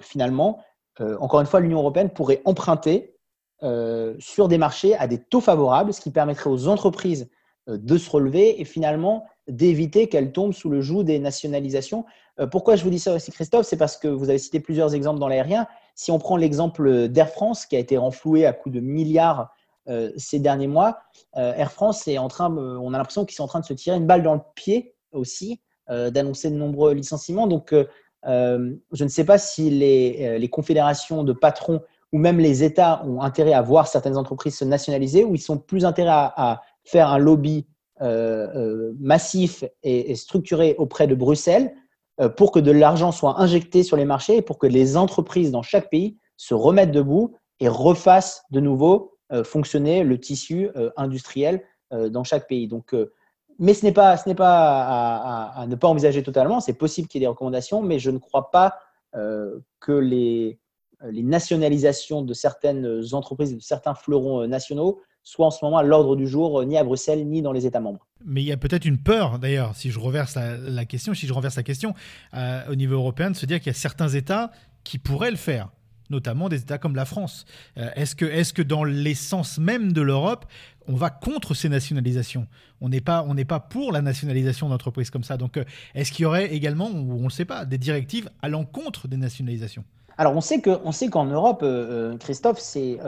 finalement 0.00 0.60
euh, 1.00 1.16
encore 1.20 1.40
une 1.40 1.46
fois, 1.46 1.60
l'Union 1.60 1.78
européenne 1.78 2.10
pourrait 2.10 2.42
emprunter 2.44 3.16
euh, 3.62 4.14
sur 4.18 4.48
des 4.48 4.58
marchés 4.58 4.94
à 4.96 5.06
des 5.06 5.18
taux 5.18 5.40
favorables, 5.40 5.92
ce 5.92 6.00
qui 6.00 6.10
permettrait 6.10 6.50
aux 6.50 6.68
entreprises 6.68 7.30
euh, 7.68 7.78
de 7.78 7.98
se 7.98 8.10
relever 8.10 8.60
et 8.60 8.64
finalement 8.64 9.24
d'éviter 9.48 10.08
qu'elles 10.08 10.32
tombent 10.32 10.54
sous 10.54 10.70
le 10.70 10.80
joug 10.80 11.02
des 11.02 11.18
nationalisations. 11.18 12.06
pourquoi 12.50 12.76
je 12.76 12.84
vous 12.84 12.88
dis 12.88 12.98
ça 12.98 13.14
aussi, 13.14 13.30
Christophe? 13.30 13.66
C'est 13.66 13.76
parce 13.76 13.98
que 13.98 14.08
vous 14.08 14.30
avez 14.30 14.38
cité 14.38 14.58
plusieurs 14.58 14.94
exemples 14.94 15.20
dans 15.20 15.28
l'aérien. 15.28 15.66
Si 15.94 16.10
on 16.10 16.18
prend 16.18 16.36
l'exemple 16.36 17.08
d'Air 17.08 17.30
France, 17.30 17.66
qui 17.66 17.76
a 17.76 17.78
été 17.78 17.96
renfloué 17.96 18.46
à 18.46 18.52
coups 18.52 18.74
de 18.74 18.80
milliards 18.80 19.54
ces 20.16 20.38
derniers 20.38 20.66
mois, 20.66 20.98
Air 21.34 21.70
France 21.70 22.08
est 22.08 22.18
en 22.18 22.28
train, 22.28 22.50
on 22.56 22.94
a 22.94 22.98
l'impression 22.98 23.24
qu'ils 23.24 23.36
sont 23.36 23.44
en 23.44 23.48
train 23.48 23.60
de 23.60 23.66
se 23.66 23.74
tirer 23.74 23.96
une 23.96 24.06
balle 24.06 24.22
dans 24.22 24.34
le 24.34 24.40
pied 24.54 24.94
aussi, 25.12 25.60
d'annoncer 25.88 26.50
de 26.50 26.56
nombreux 26.56 26.94
licenciements. 26.94 27.46
Donc, 27.46 27.74
euh, 28.26 28.74
je 28.92 29.04
ne 29.04 29.08
sais 29.08 29.24
pas 29.24 29.38
si 29.38 29.68
euh, 29.68 30.38
les, 30.38 30.48
confédérations 30.48 31.24
de 31.24 31.32
patrons 31.32 31.82
ou 32.12 32.18
même 32.18 32.38
les 32.38 32.62
États 32.62 33.04
ont 33.04 33.20
intérêt 33.20 33.52
à 33.52 33.60
voir 33.60 33.86
certaines 33.86 34.16
entreprises 34.16 34.56
se 34.56 34.64
nationaliser 34.64 35.24
ou 35.24 35.34
ils 35.34 35.40
sont 35.40 35.58
plus 35.58 35.84
intérêts 35.84 36.10
à, 36.10 36.62
faire 36.84 37.08
un 37.08 37.18
lobby 37.18 37.66
euh, 38.02 38.92
massif 38.98 39.64
et, 39.82 40.14
structuré 40.14 40.74
auprès 40.78 41.06
de 41.06 41.14
Bruxelles 41.14 41.74
pour 42.36 42.52
que 42.52 42.60
de 42.60 42.70
l'argent 42.70 43.12
soit 43.12 43.40
injecté 43.40 43.82
sur 43.82 43.96
les 43.96 44.04
marchés 44.04 44.36
et 44.36 44.42
pour 44.42 44.58
que 44.58 44.66
les 44.66 44.96
entreprises 44.96 45.50
dans 45.50 45.62
chaque 45.62 45.90
pays 45.90 46.16
se 46.36 46.54
remettent 46.54 46.92
debout 46.92 47.34
et 47.60 47.68
refassent 47.68 48.44
de 48.50 48.60
nouveau 48.60 49.16
fonctionner 49.44 50.04
le 50.04 50.20
tissu 50.20 50.70
industriel 50.96 51.64
dans 51.90 52.22
chaque 52.22 52.46
pays. 52.46 52.68
Donc, 52.68 52.94
mais 53.58 53.74
ce 53.74 53.84
n'est 53.84 53.92
pas, 53.92 54.16
ce 54.16 54.28
n'est 54.28 54.34
pas 54.34 55.50
à, 55.54 55.66
ne 55.66 55.74
pas 55.76 55.88
envisager 55.88 56.22
totalement. 56.22 56.60
C'est 56.60 56.74
possible 56.74 57.08
qu'il 57.08 57.20
y 57.20 57.24
ait 57.24 57.26
des 57.26 57.30
recommandations, 57.30 57.82
mais 57.82 57.98
je 57.98 58.10
ne 58.10 58.18
crois 58.18 58.50
pas 58.50 58.78
euh, 59.14 59.60
que 59.80 59.92
les, 59.92 60.58
les, 61.02 61.22
nationalisations 61.22 62.22
de 62.22 62.34
certaines 62.34 63.02
entreprises, 63.12 63.54
de 63.54 63.60
certains 63.60 63.94
fleurons 63.94 64.42
euh, 64.42 64.46
nationaux, 64.46 65.00
soient 65.24 65.46
en 65.46 65.50
ce 65.50 65.64
moment 65.64 65.78
à 65.78 65.82
l'ordre 65.82 66.14
du 66.14 66.28
jour, 66.28 66.60
euh, 66.60 66.64
ni 66.64 66.78
à 66.78 66.84
Bruxelles, 66.84 67.26
ni 67.26 67.42
dans 67.42 67.52
les 67.52 67.66
États 67.66 67.80
membres. 67.80 68.06
Mais 68.24 68.42
il 68.42 68.46
y 68.46 68.52
a 68.52 68.56
peut-être 68.56 68.84
une 68.84 68.98
peur, 68.98 69.38
d'ailleurs, 69.38 69.74
si 69.74 69.90
je 69.90 69.98
la, 69.98 70.84
question, 70.84 71.12
si 71.12 71.26
je 71.26 71.32
renverse 71.32 71.56
la 71.56 71.62
question 71.62 71.94
au 72.70 72.74
niveau 72.74 72.94
européen, 72.94 73.30
de 73.30 73.36
se 73.36 73.44
dire 73.44 73.58
qu'il 73.58 73.66
y 73.66 73.70
a 73.70 73.78
certains 73.78 74.08
États 74.08 74.50
qui 74.82 74.98
pourraient 74.98 75.30
le 75.30 75.36
faire 75.36 75.70
notamment 76.10 76.50
des 76.50 76.60
États 76.60 76.78
comme 76.78 76.94
la 76.94 77.06
France. 77.06 77.46
est-ce 77.76 78.14
que, 78.14 78.26
est 78.26 78.52
que 78.52 78.62
dans 78.62 78.84
l'essence 78.84 79.58
même 79.58 79.92
de 79.92 80.02
l'Europe, 80.02 80.44
on 80.88 80.94
va 80.94 81.10
contre 81.10 81.54
ces 81.54 81.68
nationalisations. 81.68 82.46
On 82.80 82.88
n'est 82.88 83.00
pas, 83.00 83.24
on 83.28 83.34
pas 83.44 83.60
pour 83.60 83.92
la 83.92 84.02
nationalisation 84.02 84.68
d'entreprises 84.68 85.10
comme 85.10 85.24
ça. 85.24 85.36
Donc, 85.36 85.56
euh, 85.56 85.64
est-ce 85.94 86.12
qu'il 86.12 86.24
y 86.24 86.26
aurait 86.26 86.52
également, 86.52 86.86
on 86.86 87.24
ne 87.24 87.28
sait 87.30 87.44
pas, 87.44 87.64
des 87.64 87.78
directives 87.78 88.30
à 88.42 88.48
l'encontre 88.48 89.08
des 89.08 89.16
nationalisations? 89.16 89.84
Alors, 90.16 90.36
on 90.36 90.40
sait 90.40 90.60
que, 90.60 90.78
on 90.84 90.92
sait 90.92 91.08
qu'en 91.08 91.24
Europe, 91.24 91.62
euh, 91.62 92.12
euh, 92.12 92.16
Christophe, 92.18 92.60
c'est 92.60 92.98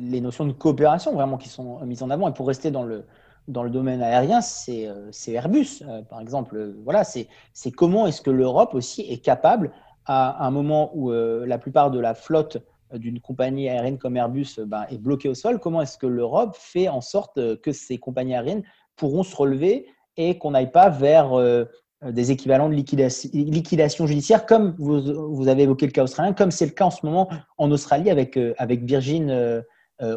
les 0.00 0.20
notions 0.20 0.46
de 0.46 0.52
coopération 0.52 1.14
vraiment 1.14 1.36
qui 1.36 1.48
sont 1.48 1.80
mises 1.84 2.02
en 2.02 2.10
avant. 2.10 2.28
Et 2.28 2.32
pour 2.32 2.46
rester 2.46 2.70
dans 2.70 2.84
le 2.84 3.04
dans 3.46 3.62
le 3.62 3.70
domaine 3.70 4.02
aérien, 4.02 4.42
c'est 4.42 4.90
Airbus, 5.28 5.82
par 6.10 6.20
exemple. 6.20 6.74
Voilà, 6.84 7.02
c'est 7.02 7.28
comment 7.74 8.06
est-ce 8.06 8.20
que 8.20 8.30
l'Europe 8.30 8.74
aussi 8.74 9.00
est 9.08 9.24
capable, 9.24 9.70
à 10.04 10.44
un 10.46 10.50
moment 10.50 10.90
où 10.94 11.10
la 11.10 11.56
plupart 11.56 11.90
de 11.90 11.98
la 11.98 12.12
flotte 12.12 12.58
d'une 12.94 13.20
compagnie 13.20 13.68
aérienne 13.68 13.98
comme 13.98 14.16
Airbus 14.16 14.58
euh, 14.58 14.66
ben, 14.66 14.86
est 14.90 14.98
bloquée 14.98 15.28
au 15.28 15.34
sol, 15.34 15.58
comment 15.58 15.82
est-ce 15.82 15.98
que 15.98 16.06
l'Europe 16.06 16.56
fait 16.58 16.88
en 16.88 17.00
sorte 17.00 17.38
euh, 17.38 17.56
que 17.56 17.72
ces 17.72 17.98
compagnies 17.98 18.34
aériennes 18.34 18.62
pourront 18.96 19.22
se 19.22 19.34
relever 19.36 19.86
et 20.16 20.38
qu'on 20.38 20.52
n'aille 20.52 20.72
pas 20.72 20.88
vers 20.88 21.32
euh, 21.34 21.64
des 22.02 22.30
équivalents 22.30 22.68
de 22.68 22.74
liquidation, 22.74 24.06
judiciaire, 24.06 24.46
comme 24.46 24.74
vous, 24.78 25.48
avez 25.48 25.64
évoqué 25.64 25.86
le 25.86 25.92
cas 25.92 26.04
australien, 26.04 26.32
comme 26.32 26.52
c'est 26.52 26.66
le 26.66 26.70
cas 26.70 26.84
en 26.84 26.90
ce 26.90 27.04
moment 27.04 27.28
en 27.56 27.70
Australie 27.72 28.08
avec, 28.08 28.38
Virgin 28.84 29.64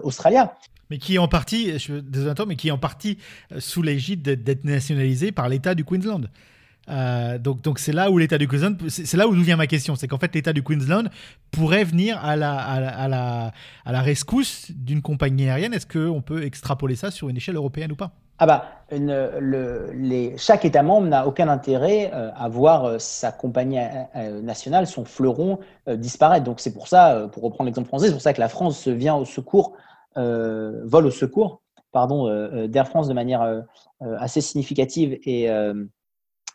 Australia. 0.03 0.55
Mais 0.91 0.99
qui 0.99 1.15
est 1.15 1.17
en 1.17 1.27
partie, 1.27 1.79
je, 1.79 1.93
mais 2.47 2.55
qui 2.55 2.67
est 2.67 2.71
en 2.71 2.77
partie 2.77 3.17
sous 3.57 3.81
l'égide 3.81 4.21
d'être 4.21 4.63
nationalisé 4.63 5.31
par 5.31 5.49
l'État 5.49 5.73
du 5.73 5.84
Queensland. 5.84 6.27
Euh, 6.89 7.37
donc, 7.37 7.61
donc 7.61 7.79
c'est 7.79 7.91
là 7.91 8.09
où 8.09 8.17
l'État 8.17 8.37
du 8.37 8.47
Queensland, 8.47 8.75
c'est 8.89 9.15
là 9.15 9.27
où 9.27 9.35
nous 9.35 9.43
vient 9.43 9.55
ma 9.55 9.67
question, 9.67 9.95
c'est 9.95 10.07
qu'en 10.07 10.17
fait 10.17 10.33
l'État 10.33 10.51
du 10.51 10.63
Queensland 10.63 11.09
pourrait 11.51 11.83
venir 11.83 12.17
à 12.23 12.35
la, 12.35 12.57
à 12.57 13.07
la, 13.07 13.51
à 13.85 13.91
la, 13.91 14.01
rescousse 14.01 14.71
d'une 14.71 15.01
compagnie 15.01 15.47
aérienne. 15.47 15.73
Est-ce 15.73 15.85
qu'on 15.85 16.21
peut 16.21 16.43
extrapoler 16.43 16.95
ça 16.95 17.11
sur 17.11 17.29
une 17.29 17.37
échelle 17.37 17.55
européenne 17.55 17.91
ou 17.91 17.95
pas? 17.95 18.11
Ah 18.39 18.47
bah, 18.47 18.65
le, 18.89 19.91
les, 19.93 20.35
chaque 20.37 20.65
État 20.65 20.81
membre 20.81 21.07
n'a 21.07 21.27
aucun 21.27 21.47
intérêt 21.47 22.09
euh, 22.11 22.31
à 22.35 22.49
voir 22.49 22.85
euh, 22.85 22.97
sa 22.97 23.31
compagnie 23.31 23.77
nationale, 24.41 24.87
son 24.87 25.05
fleuron 25.05 25.59
disparaître. 25.87 26.45
Donc 26.45 26.59
c'est 26.59 26.73
pour 26.73 26.87
ça, 26.87 27.29
pour 27.31 27.43
reprendre 27.43 27.67
l'exemple 27.67 27.87
français, 27.87 28.07
c'est 28.07 28.13
pour 28.13 28.21
ça 28.21 28.33
que 28.33 28.41
la 28.41 28.49
France 28.49 28.87
vient 28.87 29.15
au 29.15 29.25
secours, 29.25 29.73
vole 30.15 31.05
au 31.05 31.11
secours, 31.11 31.61
pardon, 31.91 32.67
d'Air 32.67 32.87
France 32.87 33.07
de 33.07 33.13
manière 33.13 33.63
assez 34.01 34.41
significative 34.41 35.19
et 35.23 35.47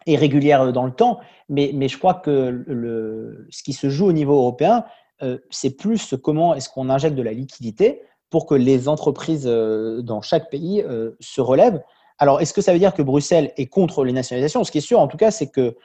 et 0.06 0.16
régulière 0.16 0.62
euh, 0.62 0.72
dans 0.72 0.84
le 0.84 0.92
temps, 0.92 1.18
mais, 1.48 1.70
mais 1.74 1.88
je 1.88 1.98
crois 1.98 2.14
que 2.14 2.64
le, 2.66 3.46
ce 3.50 3.62
qui 3.62 3.72
se 3.72 3.90
joue 3.90 4.06
au 4.06 4.12
niveau 4.12 4.34
européen, 4.34 4.84
euh, 5.22 5.38
c'est 5.50 5.76
plus 5.76 6.14
comment 6.22 6.54
est-ce 6.54 6.68
qu'on 6.68 6.88
injecte 6.90 7.16
de 7.16 7.22
la 7.22 7.32
liquidité 7.32 8.02
pour 8.30 8.46
que 8.46 8.54
les 8.54 8.88
entreprises 8.88 9.46
euh, 9.46 10.02
dans 10.02 10.20
chaque 10.20 10.50
pays 10.50 10.84
se 11.20 11.40
relèvent. 11.40 11.82
Alors, 12.18 12.40
est-ce 12.40 12.52
que 12.54 12.60
ça 12.60 12.72
veut 12.72 12.78
dire 12.78 12.94
que 12.94 13.02
Bruxelles 13.02 13.52
est 13.56 13.66
contre 13.66 14.04
les 14.04 14.12
nationalisations? 14.12 14.64
Ce 14.64 14.72
qui 14.72 14.78
est 14.78 14.82
sûr, 14.82 15.00
en 15.00 15.06
tout 15.06 15.16
cas, 15.16 15.30
c'est 15.30 15.48
que 15.48 15.76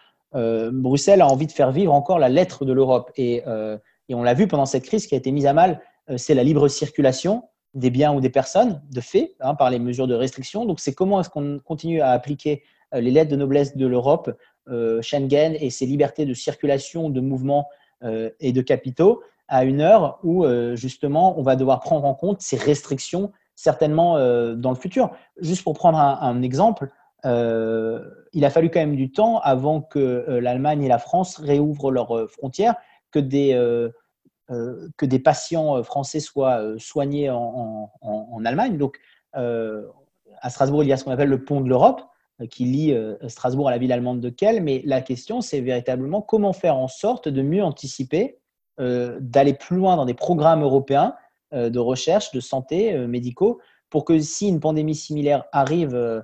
Bruxelles 0.71 1.21
a 1.21 1.27
envie 1.27 1.45
de 1.45 1.51
faire 1.51 1.71
vivre 1.73 1.93
encore 1.93 2.17
la 2.17 2.29
lettre 2.29 2.63
de 2.63 2.71
l'Europe. 2.71 3.11
Et, 3.17 3.43
et, 4.07 4.15
on 4.15 4.23
l'a 4.23 4.33
vu 4.33 4.47
pendant 4.47 4.65
cette 4.65 4.85
crise 4.85 5.07
qui 5.07 5.13
a 5.13 5.17
été 5.17 5.29
mise 5.33 5.45
à 5.45 5.51
mal, 5.51 5.81
c'est 6.15 6.33
la 6.33 6.43
libre 6.43 6.69
circulation 6.69 7.43
des 7.73 7.89
biens 7.89 8.13
ou 8.13 8.21
des 8.21 8.29
personnes, 8.29 8.81
de 8.89 9.01
fait, 9.01 9.35
hein, 9.41 9.55
par 9.55 9.69
les 9.69 9.79
mesures 9.79 10.07
de 10.07 10.15
restriction. 10.15 10.65
Donc, 10.65 10.79
c'est 10.79 10.93
comment 10.93 11.19
est-ce 11.19 11.29
qu'on 11.29 11.59
continue 11.59 11.99
à 11.99 12.11
appliquer 12.11 12.63
les 12.99 13.11
lettres 13.11 13.31
de 13.31 13.35
noblesse 13.35 13.77
de 13.77 13.87
l'Europe, 13.87 14.35
euh, 14.69 15.01
Schengen 15.01 15.55
et 15.59 15.69
ses 15.69 15.85
libertés 15.85 16.25
de 16.25 16.33
circulation, 16.33 17.09
de 17.09 17.21
mouvement 17.21 17.67
euh, 18.03 18.29
et 18.39 18.51
de 18.51 18.61
capitaux 18.61 19.21
à 19.47 19.65
une 19.65 19.81
heure 19.81 20.19
où 20.23 20.45
justement 20.75 21.37
on 21.37 21.41
va 21.41 21.57
devoir 21.57 21.81
prendre 21.81 22.05
en 22.05 22.13
compte 22.13 22.39
ces 22.41 22.55
restrictions 22.55 23.33
certainement 23.57 24.13
dans 24.55 24.69
le 24.69 24.77
futur. 24.77 25.11
Juste 25.41 25.65
pour 25.65 25.73
prendre 25.73 25.99
un, 25.99 26.41
exemple, 26.41 26.87
il 27.25 28.45
a 28.45 28.49
fallu 28.49 28.69
quand 28.69 28.79
même 28.79 28.95
du 28.95 29.11
temps 29.11 29.41
avant 29.41 29.81
que 29.81 30.25
l'Allemagne 30.39 30.83
et 30.83 30.87
la 30.87 30.99
France 30.99 31.37
réouvrent 31.37 31.91
leurs 31.91 32.31
frontières, 32.31 32.75
que 33.11 33.19
des, 33.19 33.51
que 34.47 35.05
des 35.05 35.19
patients 35.19 35.83
français 35.83 36.21
soient 36.21 36.61
soignés 36.77 37.29
en, 37.29 37.91
en 38.01 38.45
Allemagne. 38.45 38.77
Donc, 38.77 39.01
à 39.33 40.49
Strasbourg, 40.49 40.83
il 40.83 40.87
y 40.87 40.93
a 40.93 40.97
ce 40.97 41.03
qu'on 41.03 41.11
appelle 41.11 41.27
le 41.27 41.43
pont 41.43 41.59
de 41.59 41.67
l'Europe. 41.67 42.01
Euh, 42.41 42.47
qui 42.47 42.65
lie 42.65 42.93
euh, 42.93 43.15
Strasbourg 43.27 43.67
à 43.67 43.71
la 43.71 43.77
ville 43.77 43.91
allemande 43.91 44.19
de 44.19 44.29
Kiel. 44.29 44.61
Mais 44.61 44.81
la 44.85 45.01
question, 45.01 45.41
c'est 45.41 45.61
véritablement 45.61 46.21
comment 46.21 46.53
faire 46.53 46.75
en 46.75 46.87
sorte 46.87 47.27
de 47.27 47.41
mieux 47.41 47.63
anticiper, 47.63 48.39
euh, 48.79 49.17
d'aller 49.19 49.53
plus 49.53 49.77
loin 49.77 49.95
dans 49.95 50.05
des 50.05 50.13
programmes 50.13 50.63
européens 50.63 51.15
de 51.53 51.79
recherche, 51.79 52.31
de 52.31 52.39
santé, 52.39 52.97
médicaux, 53.07 53.59
pour 53.89 54.05
que 54.05 54.17
si 54.21 54.47
une 54.47 54.61
pandémie 54.61 54.95
similaire 54.95 55.43
arrive 55.51 56.23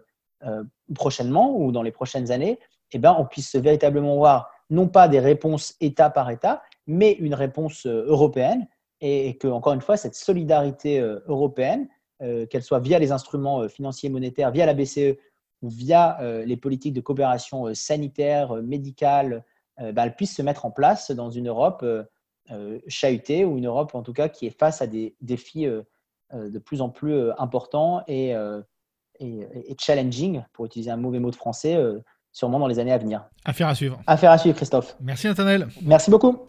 prochainement 0.96 1.54
ou 1.58 1.74
dans 1.74 1.82
les 1.82 1.92
prochaines 1.92 2.32
années, 2.32 2.60
eh 2.94 2.98
ben, 2.98 3.14
on 3.20 3.26
puisse 3.26 3.54
véritablement 3.56 4.16
voir 4.16 4.50
non 4.70 4.88
pas 4.88 5.10
des 5.10 5.20
réponses 5.20 5.76
État 5.82 6.10
par 6.10 6.30
État, 6.30 6.64
mais 6.86 7.12
une 7.12 7.34
réponse 7.34 7.86
européenne 7.86 8.70
et, 9.02 9.36
que, 9.36 9.50
encore 9.50 9.74
une 9.74 9.82
fois, 9.82 9.98
cette 9.98 10.16
solidarité 10.16 11.02
européenne, 11.26 11.90
qu'elle 12.22 12.64
soit 12.64 12.80
via 12.80 12.98
les 12.98 13.12
instruments 13.12 13.68
financiers 13.68 14.08
monétaires, 14.08 14.52
via 14.52 14.66
la 14.66 14.74
BCE 14.74 15.18
via 15.62 16.20
euh, 16.22 16.46
les 16.46 16.58
politiques 16.58 16.94
de 16.94 17.02
coopération 17.02 17.68
euh, 17.68 17.74
sanitaire, 17.74 18.56
euh, 18.56 18.62
médicale, 18.62 19.44
bah, 19.80 20.06
elle 20.06 20.16
puisse 20.16 20.36
se 20.36 20.42
mettre 20.42 20.66
en 20.66 20.72
place 20.72 21.12
dans 21.12 21.30
une 21.30 21.50
Europe 21.50 21.86
chahutée 22.88 23.46
ou 23.46 23.60
une 23.60 23.68
Europe 23.68 23.94
en 23.94 24.02
tout 24.02 24.12
cas 24.12 24.28
qui 24.28 24.48
est 24.48 24.60
face 24.60 24.82
à 24.82 24.88
des 24.88 25.16
défis 25.22 25.68
de 26.34 26.58
plus 26.58 26.82
en 26.82 26.90
plus 26.90 27.30
importants 27.38 28.02
et, 28.08 28.34
et, 29.20 29.76
challenging, 29.80 30.44
pour 30.52 30.66
utiliser 30.66 30.90
un 30.90 30.98
mauvais 30.98 31.20
mot 31.20 31.30
de 31.30 31.36
français, 31.36 31.78
sûrement 32.32 32.58
dans 32.58 32.66
les 32.66 32.80
années 32.80 32.92
à 32.92 32.98
venir. 32.98 33.30
Affaire 33.46 33.68
à 33.68 33.76
suivre. 33.76 34.02
Affaire 34.08 34.32
à 34.32 34.40
suivre, 34.40 34.56
Christophe. 34.56 34.98
Merci 35.00 35.28
Nathanaël. 35.28 35.68
Merci 35.84 36.10
beaucoup. 36.10 36.48